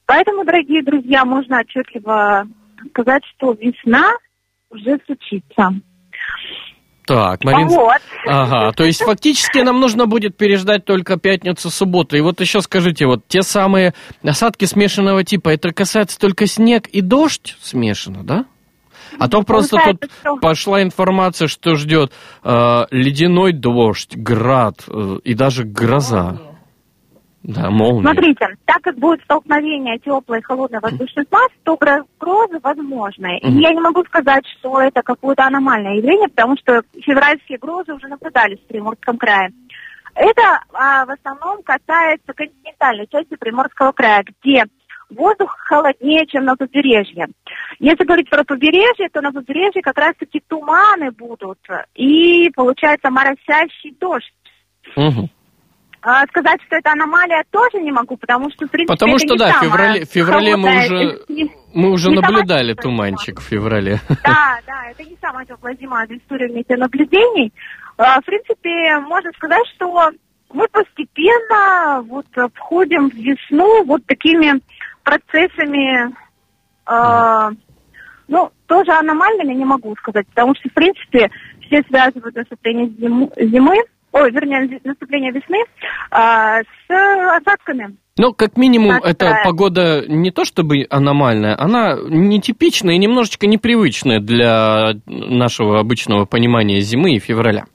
Поэтому, 0.07 0.45
дорогие 0.45 0.83
друзья, 0.83 1.25
можно 1.25 1.59
отчетливо 1.61 2.47
сказать, 2.91 3.25
что 3.37 3.53
весна 3.53 4.09
уже 4.71 4.99
случится. 5.05 5.73
Так, 7.07 7.45
Марин... 7.45 7.69
Вот. 7.69 8.01
Ага, 8.27 8.73
то 8.73 8.85
есть 8.85 9.01
фактически 9.03 9.59
нам 9.59 9.81
нужно 9.81 10.07
будет 10.07 10.37
переждать 10.37 10.85
только 10.85 11.16
пятницу, 11.16 11.71
субботу. 11.71 12.16
И 12.16 12.21
вот 12.21 12.40
еще 12.40 12.61
скажите, 12.61 13.07
вот 13.07 13.23
те 13.29 13.42
самые 13.42 13.95
осадки 14.25 14.64
смешанного 14.64 15.23
типа, 15.23 15.51
это 15.51 15.73
касается 15.73 16.19
только 16.19 16.47
снег 16.47 16.88
и 16.88 17.01
дождь 17.01 17.57
смешано, 17.62 18.25
да? 18.25 18.45
А 19.21 19.29
то 19.29 19.42
просто 19.42 19.79
тут 19.85 20.11
что- 20.21 20.37
пошла 20.38 20.83
информация, 20.83 21.47
что 21.47 21.77
ждет 21.77 22.12
э, 22.42 22.87
ледяной 22.90 23.53
дождь, 23.53 24.16
град 24.16 24.83
э, 24.88 25.19
и 25.23 25.35
даже 25.35 25.62
гроза. 25.62 26.40
Да, 27.47 27.71
молния. 27.71 28.03
Смотрите, 28.03 28.47
так 28.65 28.83
как 28.83 28.99
будет 28.99 29.23
столкновение 29.23 29.99
теплой 30.01 30.41
и 30.41 30.43
холодной 30.43 30.81
воздушных 30.81 31.27
масс, 31.31 31.49
то 31.63 31.75
гро- 31.75 32.05
грозы 32.19 32.59
возможны. 32.61 33.39
И 33.39 33.51
я 33.61 33.73
не 33.73 33.81
могу 33.81 34.03
сказать, 34.05 34.45
что 34.59 34.81
это 34.81 35.03
какое-то 35.03 35.45
аномальное 35.45 35.95
явление, 35.95 36.29
потому 36.29 36.57
что 36.57 36.83
февральские 37.01 37.59
грозы 37.59 37.95
уже 37.95 38.09
наблюдались 38.09 38.59
в 38.59 38.67
Приморском 38.67 39.17
крае. 39.17 39.51
Это 40.17 40.61
а, 40.73 41.07
в 41.07 41.11
основном 41.11 41.63
касается 41.63 42.33
континентальной 42.35 43.07
части 43.07 43.37
Приморского 43.37 43.93
края, 43.93 44.25
где 44.43 44.65
воздух 45.09 45.55
холоднее, 45.57 46.27
чем 46.27 46.47
на 46.47 46.57
побережье. 46.57 47.29
Если 47.79 48.05
говорить 48.05 48.29
про 48.29 48.43
побережье, 48.43 49.09
то 49.13 49.21
на 49.21 49.33
побережье 49.33 49.83
как 49.83 49.99
раз-таки 49.99 50.43
туманы 50.49 51.13
будут 51.13 51.61
и, 51.95 52.51
получается, 52.57 53.09
моросящий 53.11 53.95
дождь. 54.01 54.33
Мгм. 54.97 55.31
А, 56.09 56.25
сказать, 56.29 56.61
что 56.64 56.77
это 56.77 56.92
аномалия, 56.92 57.42
тоже 57.51 57.81
не 57.83 57.90
могу, 57.90 58.16
потому 58.16 58.49
что, 58.53 58.69
в 58.69 58.71
принципе, 58.71 58.95
Потому 58.95 59.19
что, 59.19 59.35
да, 59.37 59.55
в 59.55 59.64
феврале, 59.64 60.05
в 60.05 60.09
феврале 60.09 60.57
мы 60.57 60.69
уже, 60.69 61.19
мы 61.75 61.90
уже 61.90 62.11
не 62.11 62.21
наблюдали 62.21 62.75
туманчик 62.75 63.40
в 63.40 63.42
феврале. 63.42 63.99
Да, 64.23 64.61
да, 64.69 64.88
это 64.88 65.03
не 65.03 65.16
самая 65.21 65.45
теплая 65.47 65.75
историю 65.75 66.55
метеонаблюдений. 66.55 67.53
А, 67.99 68.21
В 68.21 68.25
принципе, 68.25 69.01
можно 69.01 69.33
сказать, 69.33 69.66
что 69.75 70.12
мы 70.53 70.69
постепенно 70.69 72.03
вот 72.03 72.27
входим 72.55 73.11
в 73.11 73.14
весну 73.14 73.83
вот 73.85 74.07
такими 74.07 74.61
процессами, 75.03 76.14
э, 76.88 77.51
ну, 78.29 78.53
тоже 78.66 78.92
аномальными 78.92 79.55
не 79.55 79.64
могу 79.64 79.97
сказать, 79.97 80.29
потому 80.29 80.55
что, 80.55 80.69
в 80.69 80.73
принципе, 80.73 81.33
все 81.62 81.83
связывают 81.88 82.37
наступление 82.37 82.87
зиму- 82.90 83.33
зимы, 83.37 83.77
ой, 84.12 84.31
вернее, 84.31 84.81
наступление 84.85 85.33
весны 85.33 85.59
а, 86.11 86.61
с 86.61 87.37
осадками. 87.37 87.97
Ну, 88.19 88.33
как 88.33 88.57
минимум, 88.57 89.01
Так, 89.01 89.05
эта 89.05 89.27
да. 89.27 89.40
погода 89.45 90.05
не 90.09 90.31
то 90.31 90.47
чтобы 90.47 90.87
аномальная, 90.88 91.55
она 91.59 91.99
нетипичная 92.09 92.95
и 92.95 92.99
немножечко 92.99 93.47
непривычная 93.47 94.21
для 94.21 94.95
нашего 95.05 95.79
обычного 95.81 96.25
понимания 96.25 96.81
зимы 96.81 97.14
и 97.14 97.19
февраля. 97.19 97.66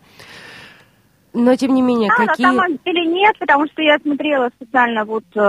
Но, 1.34 1.56
тем 1.56 1.74
не 1.76 1.82
менее, 1.82 2.10
Да, 2.10 2.26
какие... 2.26 2.46
на 2.46 2.54
самом 2.54 2.78
деле 2.84 3.06
нет, 3.06 3.38
потому 3.39 3.65
что 3.67 3.82
я 3.82 3.98
смотрела 4.00 4.50
специально 4.56 5.06
вот 5.06 5.24
э, 5.36 5.39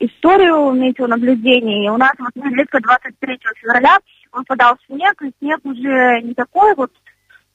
историю 0.00 0.72
метеонаблюдений. 0.72 1.86
И 1.86 1.90
у 1.90 1.96
нас 1.96 2.12
вот 2.18 2.34
нередко 2.34 2.80
23 2.80 3.38
февраля 3.60 3.98
выпадал 4.32 4.76
снег, 4.86 5.22
и 5.22 5.30
снег 5.38 5.60
уже 5.64 6.20
не 6.22 6.34
такой 6.34 6.74
вот 6.74 6.90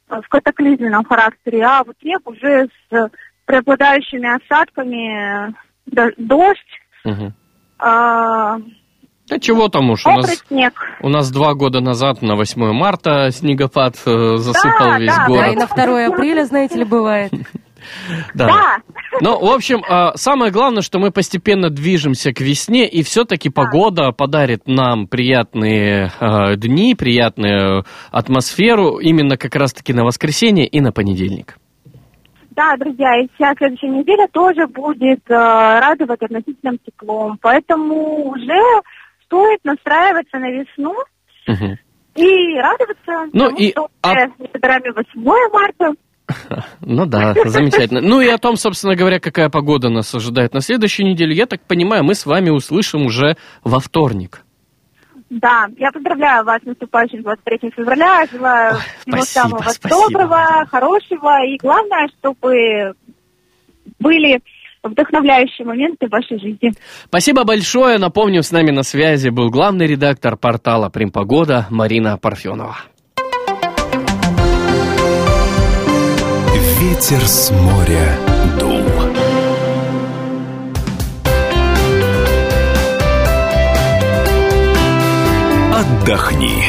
в 0.09 0.27
катаклизменном 0.29 1.03
характере, 1.05 1.63
а 1.63 1.83
вот 1.83 1.95
снег 2.01 2.21
уже 2.27 2.67
с 2.89 3.09
преобладающими 3.45 4.35
осадками, 4.35 5.49
э, 5.49 5.53
до- 5.87 6.13
дождь, 6.17 6.59
Мгм. 7.03 7.27
э, 7.27 7.33
Да 7.79 9.39
чего 9.39 9.67
там 9.69 9.89
уж, 9.89 10.05
у 10.05 10.09
нас, 10.11 10.43
снег. 10.47 10.73
у 11.01 11.09
нас 11.09 11.31
два 11.31 11.53
года 11.55 11.79
назад 11.81 12.21
на 12.21 12.35
8 12.35 12.71
марта 12.73 13.29
снегопад 13.31 13.95
э, 14.05 14.37
засыпал 14.37 14.91
Да, 14.91 14.99
весь 14.99 15.09
да, 15.15 15.17
Да, 15.21 15.27
город. 15.27 15.53
и 15.53 15.55
на 15.55 15.67
2 15.67 16.05
апреля, 16.07 16.45
знаете 16.45 16.75
ли, 16.77 16.83
бывает. 16.85 17.31
Да. 18.33 18.47
Да. 18.47 18.77
Ну, 19.21 19.39
в 19.39 19.51
общем, 19.51 19.83
а, 19.87 20.15
самое 20.15 20.51
главное, 20.51 20.81
что 20.81 20.99
мы 20.99 21.11
постепенно 21.11 21.69
движемся 21.69 22.33
к 22.33 22.41
весне, 22.41 22.87
и 22.87 23.03
все-таки 23.03 23.49
погода 23.49 24.11
подарит 24.11 24.67
нам 24.67 25.07
приятные 25.07 26.11
а, 26.19 26.55
дни, 26.55 26.95
приятную 26.95 27.85
атмосферу 28.11 28.97
именно 28.97 29.37
как 29.37 29.55
раз-таки 29.55 29.93
на 29.93 30.03
воскресенье 30.03 30.67
и 30.67 30.81
на 30.81 30.91
понедельник. 30.91 31.57
Да, 32.55 32.75
друзья, 32.77 33.21
и 33.21 33.27
вся 33.35 33.53
следующая 33.57 33.89
неделя 33.89 34.27
тоже 34.31 34.65
будет 34.67 35.19
э, 35.29 35.33
радовать 35.33 36.21
относительным 36.21 36.77
теплом. 36.85 37.37
Поэтому 37.41 38.29
уже 38.29 38.81
стоит 39.25 39.59
настраиваться 39.65 40.37
на 40.37 40.49
весну 40.49 40.95
Мгм. 41.47 41.77
и 42.15 42.57
радоваться. 42.57 43.29
Ну 43.33 43.47
тому, 43.47 43.57
и 43.57 43.71
что 43.71 43.89
набираем 44.53 44.83
8 44.95 45.49
марта. 45.51 45.93
Ну 46.81 47.05
да, 47.05 47.33
замечательно. 47.45 48.01
Ну 48.01 48.21
и 48.21 48.27
о 48.27 48.37
том, 48.37 48.55
собственно 48.55 48.95
говоря, 48.95 49.19
какая 49.19 49.49
погода 49.49 49.89
нас 49.89 50.13
ожидает 50.13 50.53
на 50.53 50.61
следующей 50.61 51.03
неделе, 51.03 51.35
я 51.35 51.45
так 51.45 51.61
понимаю, 51.61 52.03
мы 52.03 52.15
с 52.15 52.25
вами 52.25 52.49
услышим 52.49 53.05
уже 53.05 53.37
во 53.63 53.79
вторник. 53.79 54.41
Да, 55.29 55.65
я 55.77 55.91
поздравляю 55.91 56.45
вас 56.45 56.61
с 56.61 56.65
наступающим 56.65 57.23
23 57.23 57.71
февраля. 57.75 58.25
Желаю 58.31 58.75
Ой, 58.75 58.81
всего 59.01 59.17
спасибо, 59.17 59.25
самого 59.25 59.69
спасибо. 59.69 59.89
доброго, 59.89 60.65
хорошего. 60.69 61.45
И 61.45 61.57
главное, 61.57 62.07
чтобы 62.19 62.93
были 63.99 64.41
вдохновляющие 64.83 65.65
моменты 65.65 66.07
в 66.07 66.11
вашей 66.11 66.39
жизни. 66.39 66.71
Спасибо 67.05 67.43
большое. 67.43 67.97
Напомню, 67.97 68.43
с 68.43 68.51
нами 68.51 68.71
на 68.71 68.83
связи 68.83 69.29
был 69.29 69.49
главный 69.49 69.87
редактор 69.87 70.37
портала 70.37 70.89
«Примпогода» 70.89 71.65
Марина 71.71 72.17
Парфенова. 72.17 72.77
Ветер 76.85 77.27
с 77.27 77.49
моря 77.49 78.15
дул. 78.59 78.85
Отдохни. 85.73 86.65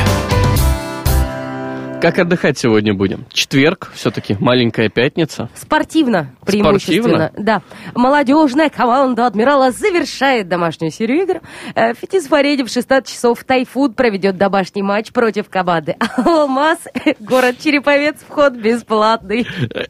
Как 2.06 2.20
отдыхать 2.20 2.56
сегодня 2.56 2.94
будем? 2.94 3.26
Четверг, 3.32 3.90
все-таки 3.92 4.36
маленькая 4.38 4.88
пятница. 4.88 5.50
Спортивно, 5.56 6.30
преимущественно. 6.46 7.32
Да. 7.36 7.62
Молодежная 7.96 8.70
команда 8.70 9.26
Адмирала 9.26 9.72
завершает 9.72 10.46
домашнюю 10.46 10.92
серию 10.92 11.24
игр. 11.24 11.40
Э, 11.74 11.94
В 11.94 11.98
Фетисфореде 11.98 12.62
в 12.62 12.68
16 12.70 13.12
часов 13.12 13.42
Тайфуд 13.42 13.96
проведет 13.96 14.36
домашний 14.36 14.82
матч 14.82 15.10
против 15.10 15.48
команды 15.48 15.96
Алмаз. 16.16 16.78
Город 17.18 17.56
Череповец, 17.58 18.18
вход 18.28 18.52
бесплатный. 18.52 19.44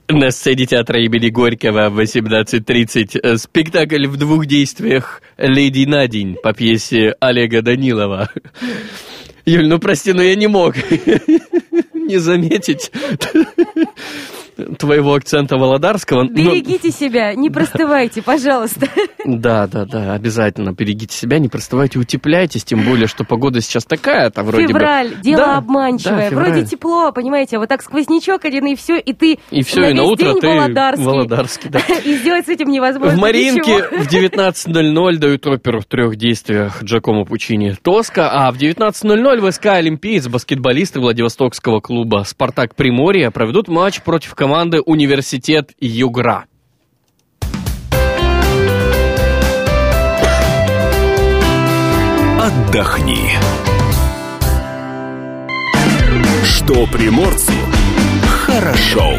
На 0.09 0.31
сцене 0.31 0.64
театра 0.64 0.98
имени 0.98 1.29
Горького 1.29 1.90
в 1.90 2.00
18.30 2.00 3.20
э, 3.22 3.37
спектакль 3.37 4.07
в 4.07 4.16
двух 4.16 4.46
действиях 4.46 5.20
«Леди 5.37 5.85
на 5.85 6.09
день» 6.09 6.37
по 6.42 6.55
пьесе 6.55 7.14
Олега 7.20 7.61
Данилова. 7.61 8.31
Юль, 9.44 9.68
ну 9.68 9.79
прости, 9.79 10.14
но 10.14 10.22
я 10.22 10.35
не 10.35 10.46
мог 10.46 10.76
не 12.07 12.19
заметить 12.19 12.90
твоего 14.79 15.14
акцента 15.14 15.57
володарского. 15.57 16.23
но- 16.25 16.31
Берегите 16.31 16.90
себя, 16.90 17.35
не 17.35 17.51
простывайте, 17.51 18.23
пожалуйста. 18.23 18.88
Да, 19.25 19.66
да, 19.66 19.85
да, 19.85 20.14
обязательно 20.14 20.73
берегите 20.73 21.16
себя, 21.16 21.38
не 21.38 21.49
простывайте, 21.49 21.99
утепляйтесь, 21.99 22.64
тем 22.64 22.83
более, 22.85 23.07
что 23.07 23.25
погода 23.25 23.61
сейчас 23.61 23.85
такая-то 23.85 24.42
вроде 24.42 24.69
Февраль, 24.69 25.11
бы. 25.16 25.23
дело 25.23 25.37
Да, 25.38 25.57
обманчивое. 25.59 26.16
да, 26.16 26.31
февраль. 26.31 26.51
Вроде 26.53 26.66
тепло, 26.66 27.12
понимаете, 27.12 27.59
вот 27.59 27.69
так 27.69 27.83
сквознячок 27.83 28.45
один, 28.45 28.66
и 28.66 28.75
все, 28.77 28.97
и 28.99 29.12
ты 29.12 29.38
И 29.51 29.62
все, 29.62 29.90
и 29.90 29.92
на 29.92 30.05
утро 30.05 30.33
ты 30.35 30.47
Володарский. 30.49 31.05
Володарский, 31.05 31.71
да. 31.71 31.81
И 32.05 32.14
сделать 32.14 32.47
с 32.47 32.49
этим 32.49 32.69
невозможно 32.71 33.16
В 33.16 33.21
Маринке 33.21 33.73
ничего. 33.75 34.03
в 34.05 34.09
19.00 34.12 35.16
дают 35.19 35.47
оперу 35.47 35.81
в 35.81 35.85
трех 35.87 36.16
действиях 36.16 36.83
Джакомо 36.83 37.25
Пучини 37.25 37.75
«Тоска», 37.83 38.31
а 38.31 38.51
в 38.53 38.57
19.00 38.57 39.40
в 39.40 39.51
СК 39.53 39.66
«Олимпиец» 39.66 40.29
баскетболисты 40.29 41.01
Владивостокского 41.01 41.81
клуба 41.81 42.25
«Спартак 42.27 42.75
Приморье» 42.75 43.31
проведут 43.31 43.69
матч 43.69 44.01
против 44.03 44.35
команды 44.35 44.45
«Университет 44.82 45.72
Югра». 45.80 46.46
Отдохни. 52.40 53.30
Что 56.44 56.87
приморцу 56.87 57.52
хорошо. 58.46 59.14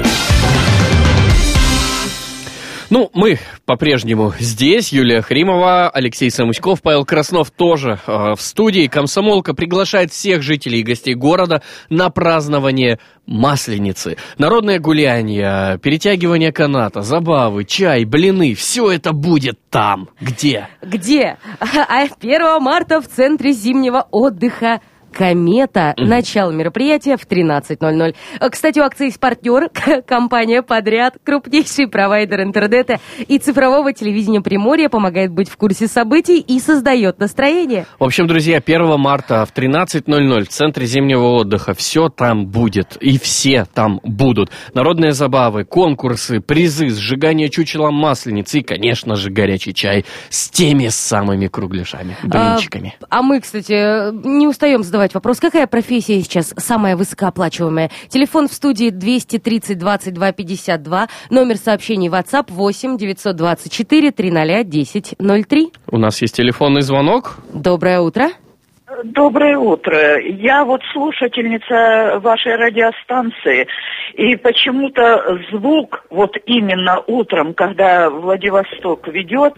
Ну, 2.89 3.09
мы 3.13 3.37
по-прежнему 3.65 4.33
здесь. 4.39 4.93
Юлия 4.93 5.21
Хримова, 5.21 5.89
Алексей 5.89 6.31
Самуськов, 6.31 6.81
Павел 6.81 7.03
Краснов 7.03 7.51
тоже 7.51 7.99
э, 8.07 8.33
в 8.35 8.41
студии. 8.41 8.87
Комсомолка 8.87 9.53
приглашает 9.53 10.11
всех 10.11 10.41
жителей 10.41 10.79
и 10.79 10.83
гостей 10.83 11.13
города 11.13 11.61
на 11.89 12.09
празднование 12.09 12.99
Масленицы. 13.25 14.15
Народное 14.37 14.79
гуляние, 14.79 15.77
перетягивание 15.79 16.53
каната, 16.53 17.01
забавы, 17.01 17.65
чай, 17.65 18.05
блины. 18.05 18.53
Все 18.53 18.89
это 18.89 19.11
будет 19.11 19.59
там. 19.69 20.07
Где? 20.21 20.69
Где? 20.81 21.37
А 21.89 22.03
1 22.03 22.61
марта 22.61 23.01
в 23.01 23.07
центре 23.07 23.51
зимнего 23.51 24.07
отдыха 24.11 24.79
Комета. 25.17 25.95
Начало 25.97 26.51
мероприятия 26.51 27.17
в 27.17 27.25
13.00. 27.27 28.15
Э, 28.39 28.49
Кстати, 28.51 28.79
у 28.79 28.83
акции 28.83 29.05
есть 29.05 29.19
партнер, 29.19 29.69
компания 30.05 30.61
«Подряд», 30.61 31.15
крупнейший 31.23 31.87
провайдер 31.87 32.43
интернета 32.43 32.99
и 33.27 33.39
цифрового 33.39 33.93
телевидения 33.93 34.41
Приморья, 34.41 34.89
помогает 34.89 35.31
быть 35.31 35.49
в 35.49 35.57
курсе 35.57 35.87
событий 35.87 36.39
и 36.39 36.59
создает 36.59 37.17
настроение. 37.19 37.87
В 37.97 38.03
общем, 38.03 38.27
друзья, 38.27 38.61
1 38.63 38.99
марта 38.99 39.43
в 39.45 39.57
13.00 39.57 40.43
в 40.43 40.49
Центре 40.49 40.85
зимнего 40.85 41.25
отдыха 41.37 41.73
все 41.73 42.09
там 42.09 42.45
будет. 42.45 42.95
И 43.01 43.17
все 43.17 43.65
там 43.65 43.99
будут. 44.03 44.51
Народные 44.75 45.13
забавы, 45.13 45.65
конкурсы, 45.65 46.41
призы, 46.41 46.89
сжигание 46.89 47.49
чучела 47.49 47.89
масленицы 47.89 48.59
и, 48.59 48.61
конечно 48.61 49.15
же, 49.15 49.31
горячий 49.31 49.73
чай 49.73 50.05
с 50.29 50.49
теми 50.49 50.89
самыми 50.89 51.47
кругляшами, 51.47 52.15
блинчиками. 52.21 52.95
А, 53.09 53.17
а 53.17 53.21
мы, 53.23 53.41
кстати, 53.41 54.11
не 54.27 54.47
устаем 54.47 54.83
задавать 54.83 55.06
вопрос, 55.13 55.39
какая 55.39 55.67
профессия 55.67 56.21
сейчас 56.21 56.53
самая 56.57 56.95
высокооплачиваемая? 56.95 57.91
Телефон 58.09 58.47
в 58.47 58.53
студии 58.53 58.89
230 58.89 59.77
22 59.77 60.31
52, 60.31 61.07
номер 61.29 61.57
сообщений 61.57 62.09
WhatsApp 62.09 62.45
8 62.49 62.97
924 62.97 64.11
300 64.11 64.63
10 64.63 65.15
03. 65.47 65.71
У 65.91 65.97
нас 65.97 66.21
есть 66.21 66.35
телефонный 66.35 66.81
звонок. 66.81 67.37
Доброе 67.53 67.99
утро. 67.99 68.29
Доброе 69.03 69.57
утро. 69.57 70.19
Я 70.19 70.63
вот 70.63 70.81
слушательница 70.93 72.19
вашей 72.19 72.55
радиостанции, 72.55 73.67
и 74.13 74.35
почему-то 74.37 75.39
звук 75.51 76.05
вот 76.09 76.35
именно 76.45 77.01
утром, 77.05 77.53
когда 77.53 78.09
Владивосток 78.09 79.07
ведет, 79.07 79.53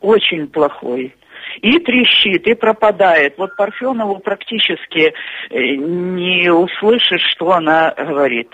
очень 0.00 0.48
плохой. 0.48 1.14
И 1.60 1.78
трещит, 1.78 2.46
и 2.46 2.54
пропадает. 2.54 3.34
Вот 3.38 3.56
Парфенову 3.56 4.18
практически 4.20 5.12
э, 5.50 5.76
не 5.76 6.50
услышишь, 6.52 7.22
что 7.34 7.52
она 7.52 7.94
говорит. 7.96 8.48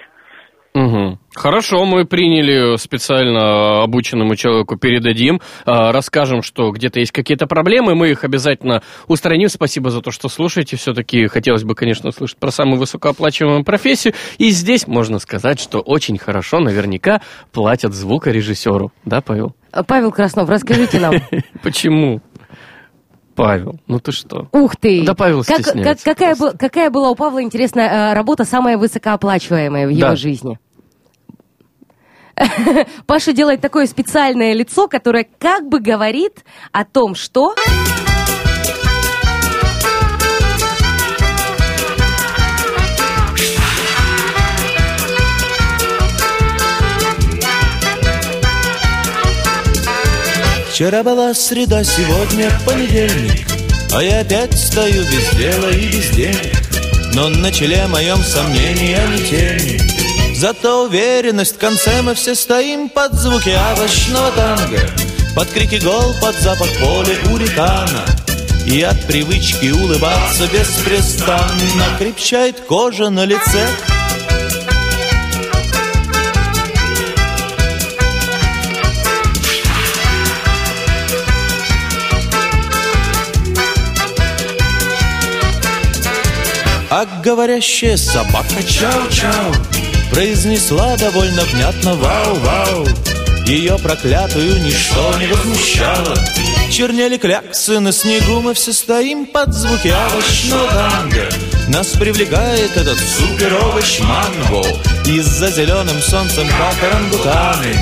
Мгм. 0.79 1.19
Хорошо, 1.35 1.85
мы 1.85 2.05
приняли 2.05 2.77
специально 2.77 3.83
обученному 3.83 4.37
человеку, 4.37 4.77
передадим, 4.77 5.41
расскажем, 5.65 6.43
что 6.43 6.71
где-то 6.71 7.01
есть 7.01 7.11
какие-то 7.11 7.47
проблемы, 7.47 7.95
мы 7.95 8.11
их 8.11 8.25
обязательно 8.25 8.83
устраним. 9.07 9.49
Спасибо 9.49 9.91
за 9.91 10.03
то, 10.03 10.11
что 10.11 10.29
слушаете. 10.29 10.77
Все-таки 10.77 11.27
хотелось 11.27 11.65
бы, 11.65 11.75
конечно, 11.75 12.11
услышать 12.11 12.39
про 12.39 12.51
самую 12.51 12.79
высокооплачиваемую 12.79 13.65
профессию. 13.65 14.15
И 14.39 14.51
здесь 14.51 14.87
можно 14.87 15.19
сказать, 15.19 15.59
что 15.59 15.81
очень 15.81 16.19
хорошо 16.19 16.61
наверняка 16.61 17.23
платят 17.53 17.93
звукорежиссеру. 17.93 18.93
Да, 19.05 19.21
Павел? 19.21 19.55
Павел 19.87 20.13
Краснов, 20.13 20.49
расскажите 20.49 20.99
нам. 21.01 21.15
Почему? 21.63 22.21
Павел, 23.39 23.79
ну 23.87 24.01
ты 24.01 24.11
что? 24.13 24.49
Ух 24.53 24.77
ты! 24.77 25.05
Да 25.07 25.15
Павел 25.15 25.45
Как- 25.45 25.63
как- 25.63 26.01
какая, 26.03 26.35
был- 26.35 26.53
какая 26.59 26.91
была 26.91 27.11
у 27.11 27.15
Павла 27.15 27.41
интересная 27.43 28.11
э, 28.11 28.15
работа, 28.15 28.45
самая 28.45 28.77
высокооплачиваемая 28.77 29.87
в 29.87 29.91
его 29.91 30.01
Да. 30.09 30.17
жизни? 30.17 30.59
Паша 33.07 33.33
делает 33.33 33.61
такое 33.61 33.87
специальное 33.87 34.53
лицо, 34.55 34.89
которое 34.89 35.27
как 35.39 35.69
бы 35.69 35.81
говорит 35.81 36.45
о 36.73 36.85
том, 36.85 37.15
что... 37.15 37.55
Вчера 50.79 51.03
была 51.03 51.35
среда, 51.35 51.83
сегодня 51.83 52.53
понедельник. 52.65 53.49
А 53.93 54.01
я 54.01 54.21
опять 54.21 54.57
стою 54.57 55.03
без 55.03 55.29
дела 55.37 55.71
и 55.71 55.89
без 55.89 56.09
денег. 56.11 56.55
Но 57.15 57.29
на 57.29 57.51
челе 57.51 57.85
моем 57.89 58.23
сомнения 58.23 59.05
не 59.09 59.25
тени. 59.25 60.37
Зато 60.37 60.85
уверенность 60.85 61.57
в 61.57 61.59
конце 61.59 62.01
мы 62.03 62.15
все 62.15 62.37
стоим 62.37 62.89
Под 62.91 63.13
звуки 63.15 63.53
овощного 63.73 64.31
танго. 64.31 64.79
Под 65.35 65.49
крики 65.49 65.83
гол, 65.83 66.15
под 66.23 66.37
запах 66.37 66.69
поля 66.79 67.17
уритана. 67.35 68.05
И 68.65 68.81
от 68.81 69.05
привычки 69.05 69.73
улыбаться 69.73 70.47
беспрестанно 70.47 71.99
Крепчает 71.99 72.61
кожа 72.61 73.11
на 73.11 73.25
лице 73.25 73.67
А 87.01 87.07
говорящая 87.23 87.97
собака 87.97 88.61
чау-чау 88.67 89.55
Произнесла 90.11 90.97
довольно 90.97 91.43
внятно 91.43 91.95
вау-вау 91.95 92.89
Ее 93.47 93.79
проклятую 93.79 94.61
ничто 94.65 95.17
не 95.21 95.29
возмущало. 95.29 96.17
Чернели 96.73 97.17
кляксы 97.17 97.79
на 97.79 97.93
снегу 97.93 98.41
Мы 98.41 98.53
все 98.53 98.73
стоим 98.73 99.27
под 99.27 99.55
звуки 99.55 99.95
овощного 100.11 100.67
танго 100.67 101.29
Нас 101.69 101.87
привлекает 101.91 102.77
этот 102.77 102.99
супер-овощ 102.99 104.01
манго. 104.01 104.67
Из-за 105.07 105.53
зеленым 105.53 106.01
солнцем 106.01 106.49
как 106.49 106.91
орангутаны 106.91 107.81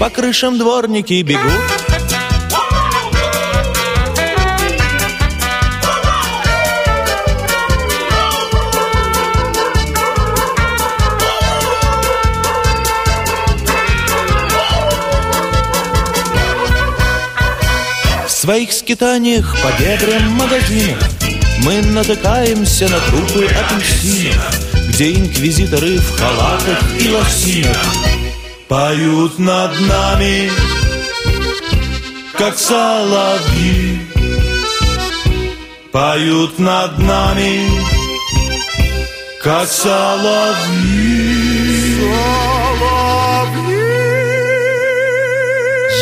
По 0.00 0.08
крышам 0.08 0.56
дворники 0.56 1.20
бегут 1.20 1.83
своих 18.44 18.72
скитаниях 18.72 19.56
по 19.62 19.82
бедрам 19.82 20.28
магазинов 20.32 21.02
Мы 21.64 21.80
натыкаемся 21.80 22.86
на 22.90 23.00
трупы 23.00 23.46
апельсинов 23.46 24.88
Где 24.90 25.14
инквизиторы 25.14 25.96
в 25.96 26.18
халатах 26.18 26.82
и 27.00 27.08
лосинах 27.08 27.78
Поют 28.68 29.38
над 29.38 29.80
нами, 29.80 30.50
как 32.36 32.58
соловьи. 32.58 34.00
Поют 35.92 36.58
над 36.58 36.98
нами, 36.98 37.70
как 39.42 39.68
соловьи 39.68 41.34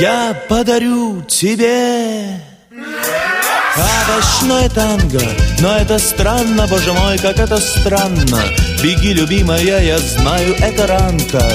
Я 0.02 0.34
подарю 0.48 1.22
тебе 1.28 2.40
Овощное 3.76 4.68
танго 4.68 5.22
Но 5.60 5.76
это 5.76 5.96
странно, 6.00 6.66
боже 6.66 6.92
мой, 6.92 7.18
как 7.18 7.38
это 7.38 7.58
странно 7.58 8.42
Беги, 8.82 9.12
любимая, 9.12 9.80
я 9.80 9.98
знаю, 10.00 10.56
это 10.58 10.88
ранка 10.88 11.48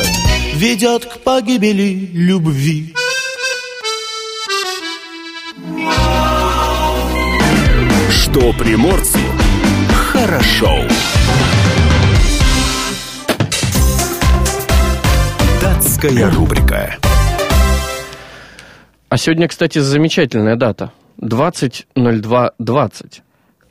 Ведет 0.53 1.03
к 1.07 1.17
погибели 1.17 2.09
любви 2.13 2.95
Что 8.09 8.53
приморцу 8.53 9.19
хорошо. 10.13 10.85
Датская 15.61 16.31
рубрика. 16.31 16.97
А 19.09 19.17
сегодня, 19.17 19.47
кстати, 19.47 19.79
замечательная 19.79 20.57
дата. 20.57 20.91
20.02.20. 21.21 23.21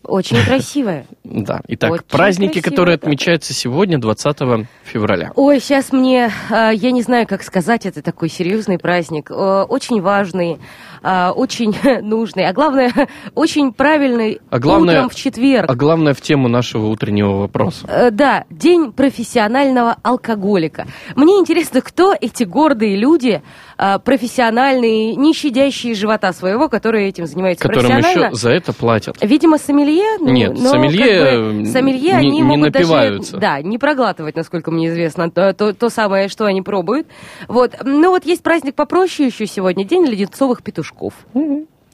Очень 0.03 0.43
красивая. 0.45 1.07
Да. 1.25 1.61
Итак, 1.69 1.93
Очень 1.93 2.05
праздники, 2.05 2.61
которые 2.61 2.95
отмечаются 2.95 3.53
сегодня, 3.53 3.99
20 3.99 4.67
февраля. 4.85 5.33
Ой, 5.35 5.61
сейчас 5.61 5.93
мне, 5.93 6.31
э, 6.51 6.71
я 6.75 6.91
не 6.93 7.03
знаю, 7.03 7.27
как 7.27 7.43
сказать, 7.43 7.87
это 7.87 8.03
такой 8.03 8.29
серьезный 8.29 8.79
праздник, 8.79 9.31
э, 9.31 9.35
очень 9.35 10.01
важный, 10.01 10.59
э, 11.07 11.31
очень 11.31 11.75
нужный, 12.03 12.47
а 12.49 12.53
главное, 12.53 12.93
очень 13.35 13.73
правильный 13.73 14.41
А 14.51 14.59
главное- 14.59 14.97
утром 14.97 15.09
в 15.11 15.15
четверг. 15.15 15.71
А 15.71 15.75
главное 15.75 16.15
в 16.15 16.21
тему 16.21 16.49
нашего 16.49 16.87
утреннего 16.89 17.37
вопроса. 17.37 17.87
Э, 17.89 18.11
Да, 18.11 18.45
день 18.51 18.93
профессионального 18.93 19.97
алкоголика. 20.03 20.87
Мне 21.15 21.35
интересно, 21.39 21.81
кто 21.81 22.15
эти 22.19 22.45
гордые 22.45 22.97
люди, 22.97 23.43
э, 23.79 23.99
профессиональные, 24.05 25.15
не 25.17 25.33
щадящие 25.33 25.95
живота 25.95 26.33
своего, 26.33 26.69
которые 26.69 27.09
этим 27.09 27.27
занимаются 27.27 27.63
Которым 27.69 27.91
профессионально. 27.93 28.27
еще 28.27 28.35
за 28.37 28.51
это 28.51 28.73
платят. 28.73 29.17
Видимо, 29.21 29.59
сомелье. 29.59 30.19
ну, 30.21 30.29
Нет, 30.31 30.53
но 30.59 30.71
сомелье, 30.71 31.31
как 31.31 31.55
бы 31.61 31.67
сомелье 31.67 32.03
не- 32.03 32.19
они 32.19 32.31
не 32.31 32.43
могут 32.43 32.75
напиваются. 32.75 33.33
даже, 33.39 33.41
да, 33.41 33.63
не 33.63 33.79
проглатывать, 33.79 34.35
насколько 34.37 34.71
мне 34.71 34.89
известно, 34.89 35.31
то, 35.31 35.53
то, 35.55 35.73
то 35.73 35.89
самое, 35.91 36.29
что 36.29 36.45
они 36.47 36.63
пробуют. 36.63 37.07
Вот, 37.49 37.73
ну 37.85 38.11
вот 38.11 38.25
есть 38.27 38.43
праздник 38.43 38.75
попроще 38.75 39.29
еще 39.29 39.47
сегодня, 39.47 39.85
день 39.85 40.05
леденцовых 40.07 40.63
петушков. 40.63 40.96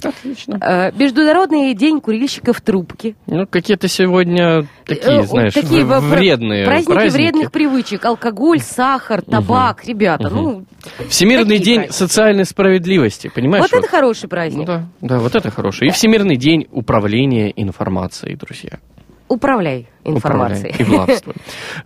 Отлично. 0.04 0.58
Э, 0.60 0.90
Международный 0.96 1.72
день 1.74 2.00
курильщиков 2.00 2.60
трубки. 2.60 3.14
Ну, 3.28 3.46
какие-то 3.46 3.86
сегодня 3.86 4.66
такие, 4.84 5.20
Э, 5.20 5.22
знаешь, 5.22 5.54
такие 5.54 5.84
в- 5.84 5.88
во- 5.88 6.00
вредные 6.00 6.64
праздники, 6.64 6.92
праздники. 6.92 7.14
вредных 7.14 7.52
привычек. 7.52 8.04
Алкоголь, 8.04 8.58
сахар, 8.58 9.22
табак, 9.22 9.84
ребята. 9.84 10.28
Ну, 10.28 10.64
Всемирный 11.08 11.58
Такие 11.58 11.64
день 11.64 11.76
праздники. 11.82 11.96
социальной 11.96 12.44
справедливости, 12.44 13.30
понимаешь? 13.32 13.62
вот 13.70 13.72
это 13.78 13.86
хороший 13.88 14.28
праздник. 14.28 14.58
Ну 14.58 14.64
да, 14.64 14.88
да, 15.00 15.18
вот 15.20 15.36
это 15.36 15.52
хороший. 15.52 15.86
И 15.86 15.90
Всемирный 15.92 16.36
день 16.36 16.66
управления 16.72 17.52
информацией, 17.54 18.34
друзья. 18.34 18.80
Управляй 19.28 19.88
Управляй 20.04 20.74
и 20.78 20.84
властвуй. 20.84 21.34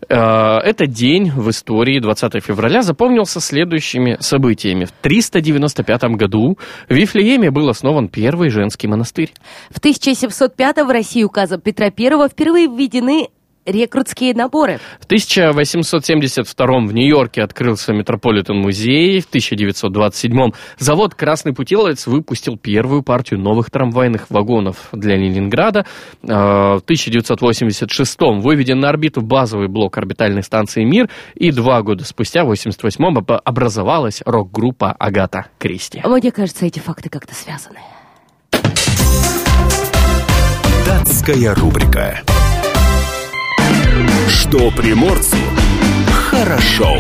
Э, 0.09 0.59
Этот 0.65 0.91
день 0.91 1.31
в 1.31 1.49
истории 1.51 2.01
20 2.01 2.43
февраля 2.45 2.83
запомнился 2.83 3.41
следующими 3.41 4.17
событиями. 4.21 4.85
В 4.85 4.93
395 4.93 6.03
году 6.17 6.59
в 6.89 6.95
Вифлееме 6.95 7.51
был 7.51 7.69
основан 7.69 8.09
первый 8.09 8.51
женский 8.51 8.89
монастырь. 8.89 9.33
В 9.71 9.79
1705 9.79 10.77
в 10.79 10.91
России 10.91 11.25
указом 11.25 11.61
Петра 11.61 11.87
I 11.87 12.29
впервые 12.29 12.67
введены 12.67 13.29
рекрутские 13.67 14.33
наборы. 14.35 14.79
В 15.01 15.05
1872 15.05 16.67
в 16.87 16.93
Нью-Йорке 16.95 17.43
открылся 17.43 17.93
Метрополитен-музей. 17.93 19.21
В 19.21 19.27
1927 19.27 20.51
завод 20.79 21.15
«Красный 21.15 21.53
путиловец» 21.53 22.07
выпустил 22.07 22.57
первую 22.57 23.03
партию 23.03 23.41
новых 23.41 23.71
трамвайных 23.71 24.31
вагонов 24.31 24.89
для 24.93 25.17
Ленинграда. 25.17 25.85
Э, 26.23 26.77
В 26.77 26.83
1986 26.85 28.41
выведен 28.43 28.81
на 28.81 28.89
орбиту 28.89 29.21
базовый 29.21 29.69
блок 29.69 29.99
орбитальной 29.99 30.43
станции 30.43 30.85
«Мир». 30.85 31.09
И 31.35 31.51
два 31.51 31.83
года 31.83 32.05
спустя, 32.05 32.45
в 32.45 32.51
1988 32.51 33.19
об- 33.19 33.41
образовалась 33.45 34.23
рок-группа 34.25 34.93
«Агата 34.93 35.47
Кристи». 35.59 36.03
Мне 36.05 36.31
кажется, 36.33 36.67
эти 36.67 36.79
факты 36.79 37.09
как-то 37.09 37.35
связаны. 37.35 37.79
Датская 40.87 41.55
рубрика. 41.55 42.21
Что 44.29 44.71
приморцу 44.71 45.37
хорошо. 46.11 46.97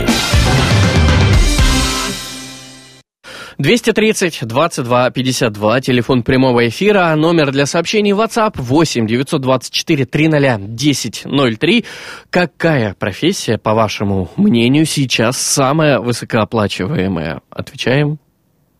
230 3.58 4.46
22 4.46 5.10
52, 5.10 5.80
телефон 5.80 6.22
прямого 6.22 6.68
эфира, 6.68 7.14
номер 7.16 7.52
для 7.52 7.66
сообщений 7.66 8.12
WhatsApp 8.12 8.52
8 8.56 9.06
924 9.06 10.04
300 10.04 10.54
1003. 10.54 11.84
Какая 12.30 12.94
профессия, 12.94 13.58
по 13.58 13.74
вашему 13.74 14.30
мнению, 14.36 14.84
сейчас 14.84 15.38
самая 15.38 16.00
высокооплачиваемая? 16.00 17.40
Отвечаем 17.50 18.18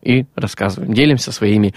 и 0.01 0.25
рассказываем, 0.35 0.93
делимся 0.93 1.31
своими 1.31 1.73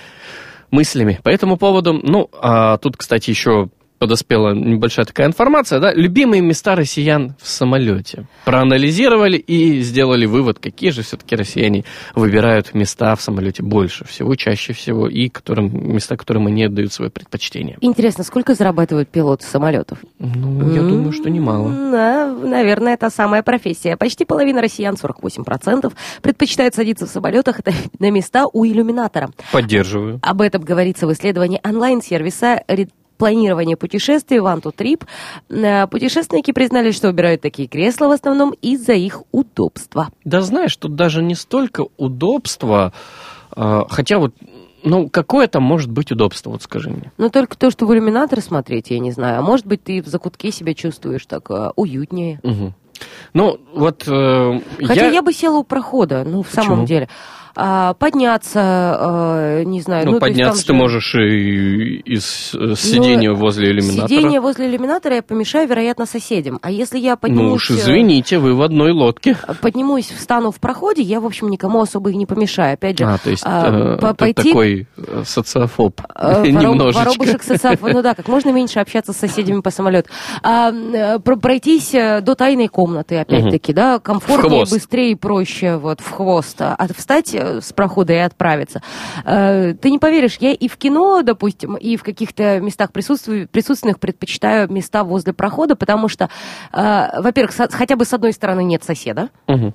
мыслями 0.71 1.18
по 1.23 1.31
этому 1.31 1.57
поводу. 1.57 1.95
Ну, 1.95 2.29
а 2.41 2.77
тут, 2.77 2.97
кстати, 2.97 3.31
еще 3.31 3.71
подоспела 4.01 4.55
небольшая 4.55 5.05
такая 5.05 5.26
информация, 5.26 5.78
да, 5.78 5.92
любимые 5.92 6.40
места 6.40 6.74
россиян 6.74 7.34
в 7.38 7.46
самолете. 7.46 8.24
Проанализировали 8.46 9.36
и 9.36 9.82
сделали 9.82 10.24
вывод, 10.24 10.59
какие 10.59 10.88
же 10.88 11.03
все-таки 11.03 11.36
россияне 11.36 11.84
выбирают 12.14 12.72
места 12.72 13.14
в 13.14 13.20
самолете 13.20 13.62
больше 13.62 14.07
всего, 14.07 14.34
чаще 14.36 14.72
всего, 14.72 15.07
и 15.07 15.28
которым, 15.28 15.94
места, 15.94 16.16
которым 16.16 16.46
они 16.46 16.64
отдают 16.64 16.94
свое 16.94 17.11
предпочтение. 17.11 17.76
Интересно, 17.82 18.24
сколько 18.24 18.55
зарабатывают 18.55 19.11
пилоты 19.11 19.44
самолетов? 19.44 19.98
Ну, 20.18 20.72
я 20.72 20.80
думаю, 20.80 21.12
что 21.12 21.28
немало. 21.28 21.68
Да, 21.68 22.34
наверное, 22.34 22.94
это 22.94 23.11
самая 23.11 23.42
профессия. 23.42 23.98
Почти 23.98 24.24
половина 24.24 24.62
россиян, 24.62 24.94
48%, 24.94 25.92
предпочитают 26.22 26.74
садиться 26.74 27.07
в 27.07 27.11
самолетах 27.11 27.61
на 27.98 28.11
места 28.11 28.46
у 28.51 28.64
иллюминатора. 28.64 29.28
Поддерживаю. 29.53 30.20
Об 30.22 30.40
этом 30.40 30.62
говорится 30.62 31.07
в 31.07 31.12
исследовании 31.12 31.61
онлайн-сервиса 31.62 32.62
планирования 33.21 33.77
путешествий 33.77 34.39
to 34.39 34.75
Trip. 34.75 35.05
Э, 35.49 35.87
Путешественники 35.87 36.51
признали, 36.53 36.91
что 36.91 37.09
выбирают 37.09 37.41
такие 37.41 37.68
кресла 37.68 38.09
в 38.09 38.12
основном 38.12 38.55
из-за 38.62 38.95
их 38.95 39.23
удобства. 39.31 40.09
Да 40.25 40.41
знаешь, 40.41 40.75
тут 40.77 40.97
даже 40.97 41.23
не 41.23 41.37
столько 41.37 41.87
удобства, 41.97 42.93
хотя 43.55 44.18
вот 44.18 44.35
ну, 44.83 45.09
какое 45.09 45.47
там 45.47 45.62
может 45.62 45.91
быть 45.91 46.11
удобство, 46.11 46.51
вот 46.51 46.62
скажи 46.62 46.91
мне? 46.91 47.12
Ну, 47.18 47.31
только 47.31 47.57
то, 47.57 47.71
что 47.71 47.87
в 47.87 47.93
иллюминатор 47.93 48.41
смотреть, 48.41 48.91
я 48.91 48.99
не 48.99 49.11
знаю. 49.11 49.41
А 49.41 49.43
может 49.43 49.66
быть, 49.66 49.85
ты 49.85 50.03
в 50.03 50.07
закутке 50.07 50.51
себя 50.51 50.75
чувствуешь 50.75 51.27
так 51.27 51.51
э, 51.51 51.71
уютнее. 51.77 52.41
Угу. 52.43 52.73
Ну, 53.35 53.61
вот 53.75 54.05
э, 54.07 54.61
Хотя 54.83 55.07
я... 55.07 55.11
я 55.11 55.23
бы 55.23 55.33
села 55.33 55.59
у 55.59 55.64
прохода, 55.64 56.25
ну, 56.25 56.43
в 56.43 56.49
самом 56.49 56.71
Почему? 56.71 56.87
деле. 56.87 57.09
А, 57.09 57.39
подняться, 57.55 58.61
а, 58.62 59.62
не 59.64 59.80
знаю. 59.80 60.07
Ну, 60.07 60.12
есть 60.12 60.20
подняться 60.20 60.62
ты 60.66 60.72
же- 60.72 60.74
можешь 60.78 61.14
и 61.14 61.96
из 62.05 62.55
э, 62.55 62.74
сидения 62.76 63.32
возле 63.32 63.70
иллюминатора. 63.70 64.09
Сидение 64.09 64.40
возле 64.40 64.68
иллюминатора 64.68 65.16
я 65.16 65.22
помешаю, 65.22 65.68
вероятно, 65.68 66.07
соседям. 66.07 66.59
А 66.62 66.70
если 66.70 66.98
я 66.98 67.12
Ну 67.12 67.16
поднимусь... 67.18 67.62
уж 67.62 67.70
э, 67.70 67.74
извините, 67.74 68.38
вы 68.38 68.55
в 68.55 68.62
одной 68.62 68.92
лодке. 68.92 69.36
Поднимусь, 69.61 70.07
встану 70.11 70.51
в 70.51 70.61
проходе, 70.61 71.03
я, 71.03 71.20
в 71.20 71.26
общем, 71.26 71.48
никому 71.48 71.80
особо 71.80 72.11
и 72.11 72.16
не 72.16 72.26
помешаю. 72.26 72.74
Опять 72.74 72.98
же, 72.98 73.05
А, 73.05 73.18
то 73.18 73.30
есть 73.30 73.42
а, 73.46 73.96
э, 73.96 73.98
ты 74.01 74.14
пойти... 74.14 74.48
такой 74.51 74.86
социофоб. 75.24 76.01
вороб- 76.14 76.46
Немножечко. 76.48 76.98
Воробушек 77.01 77.42
социофоб. 77.42 77.92
Ну 77.92 78.03
да, 78.03 78.14
как 78.14 78.28
можно 78.28 78.51
меньше 78.51 78.80
общаться 78.80 79.12
с 79.12 79.16
соседями 79.16 79.61
по 79.61 79.70
самолету. 79.70 80.09
А, 80.42 80.72
про- 81.18 81.36
пройтись 81.36 81.90
до 81.92 82.34
тайной 82.34 82.68
комнаты, 82.68 83.16
опять-таки, 83.18 83.72
да, 83.72 83.98
комфортнее, 83.98 84.64
быстрее 84.70 85.12
и 85.12 85.14
проще, 85.14 85.76
вот, 85.76 86.01
в 86.01 86.11
хвост. 86.11 86.61
А 86.61 86.76
встать 86.96 87.34
с 87.61 87.72
прохода 87.72 88.12
и 88.12 88.16
отправиться. 88.16 88.82
Э, 89.24 89.74
Ты 89.74 89.91
не 89.91 89.99
поверишь, 89.99 90.36
я 90.41 90.53
и 90.53 90.68
в 90.68 90.76
кино, 90.76 91.22
допустим, 91.22 91.74
и 91.76 91.97
в 91.97 92.03
каких-то 92.03 92.61
местах 92.61 92.93
присутствию- 92.93 93.49
присутственных 93.49 93.99
предпочитаю 93.99 94.70
места 94.70 95.05
возле 95.05 95.32
прохода, 95.32 95.76
потому 95.76 96.09
что, 96.09 96.28
э, 96.72 97.20
во-первых, 97.20 97.55
хотя 97.70 97.97
бы 97.97 98.05
с 98.05 98.12
одной 98.12 98.32
стороны 98.32 98.62
нет 98.64 98.84
соседа, 98.84 99.28
Мгм. 99.47 99.74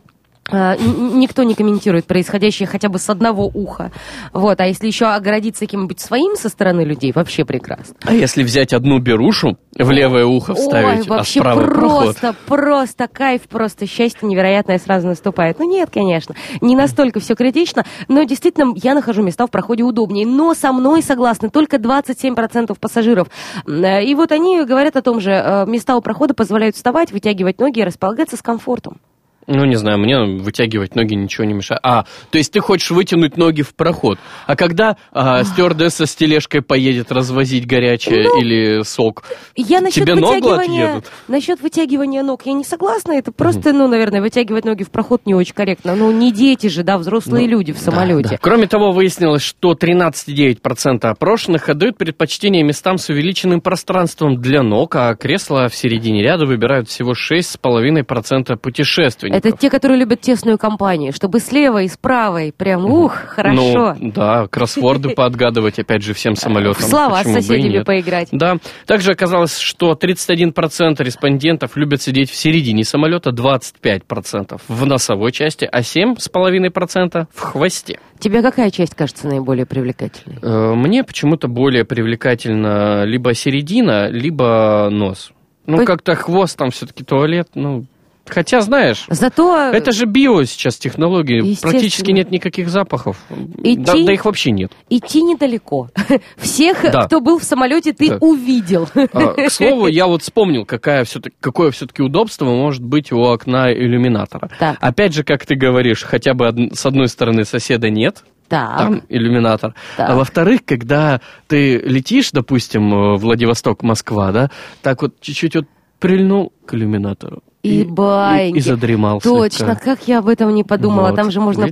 А, 0.52 0.76
н- 0.76 1.20
Никто 1.20 1.44
не 1.44 1.56
комментирует 1.56 2.06
происходящее 2.06 2.68
хотя 2.68 2.90
бы 2.90 3.00
с 3.00 3.10
одного 3.10 3.46
уха. 3.54 3.92
Вот. 4.34 4.60
А 4.62 4.66
если 4.66 4.88
еще 4.88 5.06
оградиться 5.08 5.66
каким-нибудь 5.66 6.00
своим 6.00 6.36
со 6.36 6.50
стороны 6.50 6.82
людей, 6.82 7.12
вообще 7.14 7.46
прекрасно. 7.46 7.96
А 8.04 8.14
если 8.14 8.44
взять 8.44 8.74
одну 8.74 9.00
берушу, 9.00 9.58
в 9.78 9.92
левое 9.92 10.26
ухо 10.26 10.54
вставить, 10.56 11.02
Ой, 11.02 11.06
а 11.08 11.18
вообще 11.18 11.40
справа 11.40 11.62
проход? 11.66 11.80
просто, 12.20 12.36
просто 12.46 13.08
кайф, 13.08 13.42
просто 13.50 13.86
счастье 13.88 14.28
невероятное 14.28 14.80
сразу 14.80 15.08
наступает. 15.08 15.60
Ну 15.60 15.70
нет, 15.70 15.90
конечно, 15.92 16.36
не 16.62 16.76
настолько 16.76 17.20
все 17.20 17.36
критично, 17.36 17.84
но 18.08 18.24
действительно 18.24 18.74
я 18.76 18.94
нахожу 18.94 19.22
места 19.24 19.48
в 19.48 19.52
проходе 19.52 19.84
удобнее. 19.84 20.26
Но 20.26 20.54
со 20.54 20.72
мной 20.72 21.02
согласны 21.02 21.50
только 21.50 21.78
27% 21.78 22.78
пассажиров. 22.80 23.28
Э, 23.68 24.04
И 24.04 24.16
вот 24.16 24.32
они 24.32 24.64
говорят 24.64 24.96
о 24.96 25.02
том 25.02 25.20
же, 25.20 25.32
э, 25.32 25.66
места 25.66 25.96
у 25.98 26.02
прохода 26.02 26.34
позволяют 26.34 26.76
вставать, 26.76 27.12
вытягивать 27.12 27.60
ноги 27.60 27.80
и 27.80 27.84
располагаться 27.84 28.38
с 28.38 28.42
комфортом. 28.42 29.00
Ну, 29.48 29.66
не 29.66 29.76
знаю, 29.76 30.00
мне 30.00 30.20
вытягивать 30.20 30.96
ноги 30.96 31.14
ничего 31.14 31.46
не 31.46 31.54
мешает. 31.54 31.80
А, 31.84 32.06
то 32.32 32.38
есть 32.38 32.52
ты 32.52 32.60
хочешь 32.60 32.92
вытянуть 32.92 33.38
ноги 33.38 33.62
в 33.62 33.76
проход. 33.76 34.18
А 34.48 34.56
когда 34.56 34.98
а, 35.12 35.44
стюардесса 35.44 36.06
с 36.06 36.16
тележкой 36.16 36.62
поедет 36.62 37.12
развозить 37.12 37.68
горячее 37.68 38.24
Ну, 38.24 38.42
или 38.42 38.84
сок, 38.84 39.24
Я 39.56 39.82
насчет 39.82 40.04
тебе 40.04 40.16
ногу 40.16 40.50
отъедут? 40.50 41.06
насчет 41.28 41.62
вытягивания 41.62 42.24
ног 42.24 42.42
я 42.46 42.54
не 42.54 42.64
согласна. 42.64 43.14
Это 43.14 43.32
просто, 43.32 43.72
ну, 43.74 43.88
наверное, 43.88 44.22
вытягивать 44.22 44.66
ноги 44.66 44.84
в 44.84 44.90
проход 44.90 45.22
не 45.26 45.36
очень 45.36 45.54
корректно. 45.54 45.96
Ну, 45.96 46.12
не 46.12 46.32
дети 46.32 46.68
же, 46.68 46.84
да, 46.84 46.98
взрослые 46.98 47.48
люди 47.48 47.72
в 47.72 47.78
самолете. 47.78 48.30
Да. 48.30 48.38
Кроме 48.42 48.68
того, 48.68 48.92
выяснилось, 48.92 49.44
что 49.44 49.74
13,9% 49.74 51.06
опрошенных 51.06 51.70
отдают 51.70 51.98
предпочтение 51.98 52.64
местам 52.64 52.98
с 52.98 53.10
увеличенным 53.10 53.62
пространством 53.62 54.42
для 54.42 54.64
ног, 54.64 54.96
а 54.96 55.14
кресла 55.16 55.70
в 55.70 55.76
середине 55.76 56.24
ряда 56.24 56.46
выбирают 56.46 56.90
всего 56.90 57.14
6,5% 57.14 58.58
путешественников. 58.58 59.35
Это 59.36 59.52
те, 59.52 59.70
которые 59.70 60.00
любят 60.00 60.22
тесную 60.22 60.58
компанию, 60.58 61.12
чтобы 61.12 61.40
слева 61.42 61.82
и 61.82 61.90
справа, 61.90 62.44
и 62.44 62.52
прям, 62.52 62.86
ух, 62.86 63.14
хорошо. 63.14 63.94
Ну, 64.00 64.12
да, 64.14 64.48
кроссворды 64.48 65.10
поотгадывать, 65.16 65.78
опять 65.78 66.04
же, 66.04 66.14
всем 66.14 66.38
самолетам. 66.38 66.84
Слова 66.84 67.22
с 67.22 67.28
соседями 67.28 67.84
поиграть. 67.84 68.30
Да. 68.32 68.60
Также 68.86 69.12
оказалось, 69.12 69.58
что 69.58 69.92
31% 69.92 71.04
респондентов 71.04 71.76
любят 71.76 72.02
сидеть 72.02 72.32
в 72.32 72.36
середине 72.36 72.86
самолета, 72.86 73.32
25% 73.32 74.62
в 74.70 74.86
носовой 74.86 75.34
части, 75.34 75.68
а 75.70 75.82
7,5% 75.82 77.28
в 77.34 77.40
хвосте. 77.42 78.00
Тебе 78.20 78.42
какая 78.42 78.72
часть 78.72 78.96
кажется 78.96 79.28
наиболее 79.28 79.66
привлекательной? 79.66 80.38
Э, 80.42 80.74
Мне 80.76 81.04
почему-то 81.04 81.50
более 81.50 81.84
привлекательно 81.84 83.04
либо 83.04 83.34
середина, 83.34 84.08
либо 84.08 84.88
нос. 84.90 85.34
Ну, 85.68 85.84
как-то 85.84 86.16
хвост 86.16 86.58
там 86.58 86.70
все-таки 86.70 87.04
туалет, 87.04 87.50
ну... 87.56 87.86
Хотя, 88.28 88.62
знаешь, 88.62 89.06
Зато... 89.10 89.56
это 89.72 89.92
же 89.92 90.06
био 90.06 90.44
сейчас 90.46 90.78
технологии, 90.78 91.56
практически 91.62 92.12
нет 92.12 92.32
никаких 92.32 92.70
запахов. 92.70 93.18
Идти- 93.60 93.76
Да, 93.84 93.94
да 93.94 94.14
их 94.14 94.26
вообще 94.26 94.52
нет. 94.52 94.72
Идти 94.90 95.22
недалеко. 95.22 95.90
Всех, 96.38 96.82
Да. 96.92 97.04
кто 97.06 97.22
был 97.22 97.40
в 97.40 97.44
самолете, 97.44 97.94
ты 97.94 98.10
Так. 98.10 98.24
увидел. 98.24 98.88
А, 98.96 99.34
К 99.34 99.50
слову, 99.52 99.88
я 99.88 100.08
вот 100.08 100.24
вспомнил, 100.24 100.66
какая 100.66 101.04
все-таки, 101.06 101.36
какое 101.40 101.72
все-таки 101.72 102.02
удобство 102.02 102.46
может 102.46 102.84
быть 102.84 103.12
у 103.12 103.20
окна 103.22 103.72
иллюминатора. 103.72 104.50
Так. 104.60 104.78
Опять 104.82 105.14
же, 105.14 105.24
как 105.24 105.46
ты 105.46 105.56
говоришь, 105.56 106.04
хотя 106.04 106.34
бы 106.34 106.72
с 106.74 106.86
одной 106.86 107.08
стороны 107.08 107.46
соседа 107.46 107.90
нет, 107.90 108.24
Так. 108.48 108.78
там 108.78 109.02
иллюминатор. 109.10 109.76
Так. 109.98 110.10
А 110.10 110.16
во-вторых, 110.16 110.62
когда 110.66 111.22
ты 111.48 111.78
летишь, 111.78 112.32
допустим, 112.32 112.92
э, 112.94 113.18
Владивосток-Москва, 113.18 114.32
да, 114.32 114.52
так 114.82 115.02
вот 115.02 115.20
чуть-чуть 115.22 115.56
вот 115.56 115.66
прильнул 116.00 116.52
к 116.66 116.74
иллюминатору. 116.74 117.42
И 117.66 117.84
баньки. 117.84 118.58
и 118.58 118.62
задремал 118.62 119.20
Точно, 119.22 119.68
слегка. 119.68 119.76
как 119.76 120.08
я 120.08 120.20
об 120.20 120.28
этом 120.28 120.54
не 120.54 120.64
подумала. 120.64 121.08
Вот, 121.10 121.16
Там 121.16 121.32
же 121.32 121.40
можно 121.42 121.68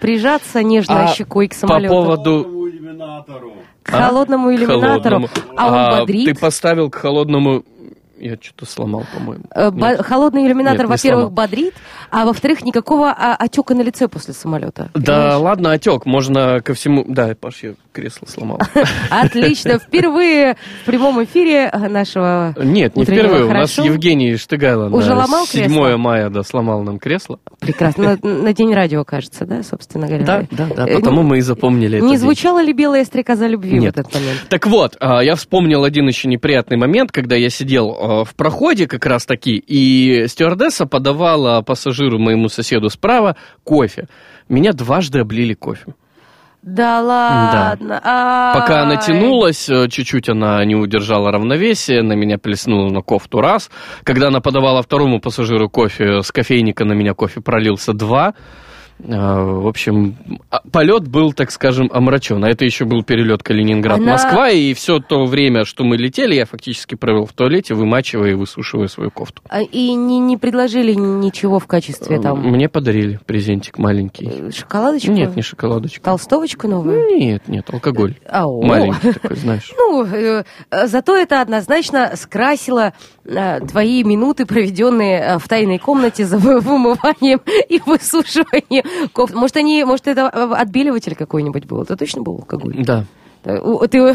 прижаться 0.00 0.62
нежно 0.62 1.04
А 1.04 1.06
щекой 1.08 1.48
к 1.48 1.52
По 1.52 1.56
самолету. 1.58 1.94
поводу... 1.94 2.52
К 3.82 3.90
холодному 3.90 4.52
иллюминатору. 4.52 5.28
холодному. 5.28 5.28
А 5.56 5.92
он 5.92 5.98
бодрит. 6.00 6.24
Ты 6.24 6.34
поставил 6.40 6.90
к 6.90 6.96
холодному... 6.96 7.62
Я 8.18 8.36
что-то 8.40 8.66
сломал, 8.66 9.04
по-моему. 9.14 9.44
Э, 9.54 9.70
бо-. 9.70 10.02
Холодный 10.02 10.46
иллюминатор, 10.46 10.86
во-первых, 10.86 11.32
бодрит, 11.32 11.74
а 12.10 12.24
во-вторых, 12.24 12.64
никакого 12.64 13.10
а, 13.10 13.34
отека 13.36 13.74
на 13.74 13.82
лице 13.82 14.08
после 14.08 14.34
самолета. 14.34 14.90
Да 14.94 15.38
ладно, 15.38 15.72
отек, 15.72 16.06
можно 16.06 16.60
ко 16.62 16.74
всему... 16.74 17.04
Да, 17.06 17.34
Паш, 17.38 17.62
я 17.62 17.74
кресло 17.92 18.26
сломал. 18.26 18.60
Отлично. 19.10 19.78
Впервые 19.78 20.56
в 20.82 20.86
прямом 20.86 21.22
эфире 21.24 21.70
э, 21.72 21.88
нашего 21.88 22.54
Нет, 22.62 22.96
не 22.96 23.04
впервые. 23.04 23.44
У 23.44 23.50
нас. 23.52 23.76
Евгений 23.78 24.36
Штыгайло 24.36 24.88
Уже 24.88 25.14
ломал 25.14 25.46
7 25.46 25.64
кресло? 25.64 25.96
мая 25.96 26.30
да, 26.30 26.42
сломал 26.42 26.82
нам 26.82 26.98
кресло. 26.98 27.38
Прекрасно. 27.60 28.18
На, 28.22 28.52
день 28.52 28.74
радио, 28.74 29.04
кажется, 29.04 29.44
да, 29.44 29.62
собственно 29.62 30.06
говоря. 30.06 30.24
Да, 30.24 30.46
да, 30.50 30.66
да, 30.74 30.86
Э, 30.86 30.96
потому 30.96 31.22
мы 31.22 31.38
и 31.38 31.40
запомнили 31.40 31.98
это. 31.98 32.06
Не 32.06 32.16
звучала 32.16 32.62
ли 32.62 32.72
белая 32.72 33.04
стрекоза 33.04 33.46
любви 33.46 33.80
в 33.80 33.84
этот 33.84 34.12
момент? 34.12 34.46
Так 34.48 34.66
вот, 34.66 34.96
а, 35.00 35.22
я 35.22 35.34
вспомнил 35.34 35.84
один 35.84 36.06
еще 36.06 36.28
неприятный 36.28 36.76
момент, 36.76 37.12
когда 37.12 37.36
я 37.36 37.50
сидел 37.50 37.96
в 38.24 38.34
проходе 38.34 38.86
как 38.86 39.06
раз 39.06 39.26
таки, 39.26 39.56
и 39.56 40.26
стюардесса 40.28 40.86
подавала 40.86 41.62
пассажиру, 41.62 42.18
моему 42.18 42.48
соседу 42.48 42.90
справа, 42.90 43.36
кофе. 43.64 44.08
Меня 44.48 44.72
дважды 44.72 45.20
облили 45.20 45.54
кофе. 45.54 45.94
Да 46.66 47.00
ладно. 47.00 48.00
Пока 48.52 48.82
она 48.82 48.96
тянулась, 48.96 49.68
э, 49.68 49.88
чуть-чуть 49.88 50.28
она 50.28 50.64
не 50.64 50.74
удержала 50.74 51.30
равновесие, 51.30 52.02
на 52.02 52.14
меня 52.14 52.38
плеснула 52.38 52.90
на 52.90 53.02
кофту 53.02 53.40
раз. 53.40 53.70
Когда 54.02 54.28
она 54.28 54.40
подавала 54.40 54.82
второму 54.82 55.20
пассажиру 55.20 55.70
кофе, 55.70 56.22
с 56.22 56.32
кофейника 56.32 56.84
на 56.84 56.92
меня 56.92 57.14
кофе 57.14 57.40
пролился 57.40 57.92
два. 57.92 58.34
А, 59.08 59.44
В 59.44 59.66
общем, 59.68 60.16
а, 60.50 60.60
полет 60.72 61.06
был, 61.06 61.32
так 61.32 61.50
скажем, 61.50 61.90
омрачен. 61.92 62.42
А 62.44 62.48
это 62.48 62.64
еще 62.64 62.84
был 62.86 63.02
перелет 63.02 63.42
Калининград-Москва, 63.42 64.50
и 64.50 64.72
все 64.74 65.00
то 65.00 65.26
время, 65.26 65.64
что 65.64 65.84
мы 65.84 65.96
летели, 65.96 66.34
я 66.34 66.46
фактически 66.46 66.94
провел 66.94 67.26
в 67.26 67.32
туалете, 67.32 67.74
вымачивая 67.74 68.30
и 68.30 68.34
высушивая 68.34 68.88
свою 68.88 69.10
кофту. 69.10 69.42
А, 69.48 69.60
И 69.60 69.92
не, 69.94 70.18
не 70.18 70.36
предложили 70.38 70.94
ничего 70.94 71.58
в 71.58 71.66
качестве 71.66 72.20
там 72.20 72.40
Мне 72.40 72.68
подарили 72.68 73.20
презентик 73.26 73.78
маленький. 73.78 74.26
э, 74.32 74.50
шоколадочку? 74.50 75.12
Нет, 75.12 75.36
не 75.36 75.42
шоколадочку. 75.42 76.02
Толстовочку 76.04 76.66
новую? 76.66 77.16
Нет, 77.18 77.48
нет, 77.48 77.68
алкоголь. 77.72 78.14
Ау. 78.28 78.62
Маленький 78.62 79.12
такой, 79.12 79.36
знаешь. 79.36 79.72
Ну, 79.78 80.04
э, 80.04 80.44
э, 80.70 80.86
зато 80.86 81.14
это 81.16 81.40
однозначно 81.42 82.12
скрасило 82.16 82.92
э, 83.24 83.60
твои 83.60 84.02
минуты, 84.04 84.46
проведенные 84.46 85.18
э, 85.20 85.38
в 85.38 85.46
тайной 85.48 85.78
комнате 85.78 86.24
за 86.24 86.38
вы- 86.38 86.60
вымыванием 86.66 87.40
и 87.68 87.80
высушиванием 87.84 88.85
кофт. 89.12 89.34
Может, 89.34 89.56
они, 89.56 89.84
может, 89.84 90.06
это 90.06 90.30
э, 90.32 90.52
отбеливатель 90.54 91.14
какой-нибудь 91.14 91.66
был? 91.66 91.82
Это 91.82 91.96
точно 91.96 92.22
был 92.22 92.36
алкоголь? 92.36 92.74
Да. 92.78 93.04
Ты 93.42 93.60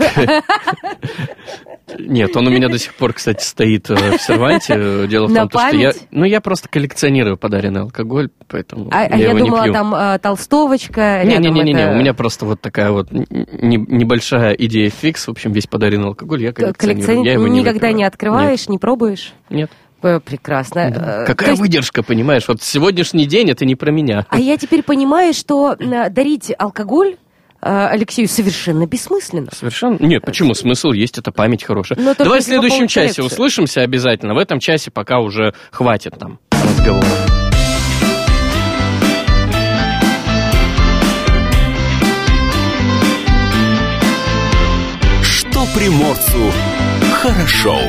Нет, 1.99 2.35
он 2.35 2.47
у 2.47 2.49
меня 2.49 2.69
до 2.69 2.77
сих 2.77 2.93
пор, 2.95 3.13
кстати, 3.13 3.43
стоит 3.43 3.89
э, 3.89 4.17
в 4.17 4.21
серванте. 4.21 5.07
Дело 5.07 5.27
в 5.27 5.33
том, 5.33 5.49
то, 5.49 5.59
что 5.59 5.75
я... 5.77 5.91
Ну, 6.11 6.25
я 6.25 6.41
просто 6.41 6.69
коллекционирую 6.69 7.37
подаренный 7.37 7.81
алкоголь, 7.81 8.29
поэтому 8.47 8.89
А, 8.91 9.03
а 9.05 9.17
я 9.17 9.29
я 9.31 9.33
думала, 9.33 9.71
там 9.71 9.93
э, 9.93 10.19
толстовочка. 10.19 11.23
Не-не-не, 11.25 11.91
у 11.91 11.95
меня 11.95 12.13
просто 12.13 12.45
вот 12.45 12.61
такая 12.61 12.91
вот 12.91 13.09
небольшая 13.11 14.53
идея 14.53 14.89
фикс. 14.89 15.27
В 15.27 15.31
общем, 15.31 15.51
весь 15.51 15.67
подаренный 15.67 16.07
алкоголь 16.07 16.43
я 16.43 16.53
коллекционирую. 16.53 17.03
коллекционер- 17.03 17.25
Я 17.25 17.33
его 17.33 17.47
не 17.47 17.59
Никогда 17.61 17.91
не 17.91 18.03
открываешь, 18.03 18.67
не 18.69 18.77
пробуешь? 18.77 19.33
Нет. 19.49 19.71
Э, 20.03 20.19
Прекрасно. 20.19 20.79
Э, 20.79 20.91
то 20.91 21.23
Какая 21.27 21.51
есть- 21.51 21.61
выдержка, 21.61 22.03
понимаешь? 22.03 22.43
Вот 22.47 22.61
сегодняшний 22.61 23.25
день 23.25 23.49
это 23.51 23.65
не 23.65 23.75
про 23.75 23.91
меня. 23.91 24.25
А 24.29 24.39
я 24.39 24.57
теперь 24.57 24.83
понимаю, 24.83 25.33
что 25.33 25.75
э, 25.77 26.09
дарить 26.09 26.51
алкоголь 26.57 27.17
Алексею 27.63 28.27
совершенно 28.27 28.87
бессмысленно. 28.87 29.49
Совершенно. 29.53 29.97
Нет, 29.99 30.25
почему? 30.25 30.55
Смысл 30.55 30.93
есть, 30.93 31.19
это 31.19 31.31
память 31.31 31.63
хорошая. 31.63 31.99
Но 31.99 32.15
Давай 32.15 32.39
в 32.39 32.43
следующем 32.43 32.87
часе 32.87 33.21
услышимся 33.21 33.81
обязательно. 33.81 34.33
В 34.33 34.39
этом 34.39 34.59
часе 34.59 34.89
пока 34.89 35.19
уже 35.19 35.53
хватит 35.69 36.17
там 36.17 36.39
разговора. 36.51 37.05
Что 45.23 45.65
приморцу 45.75 46.51
хорошо. 47.13 47.79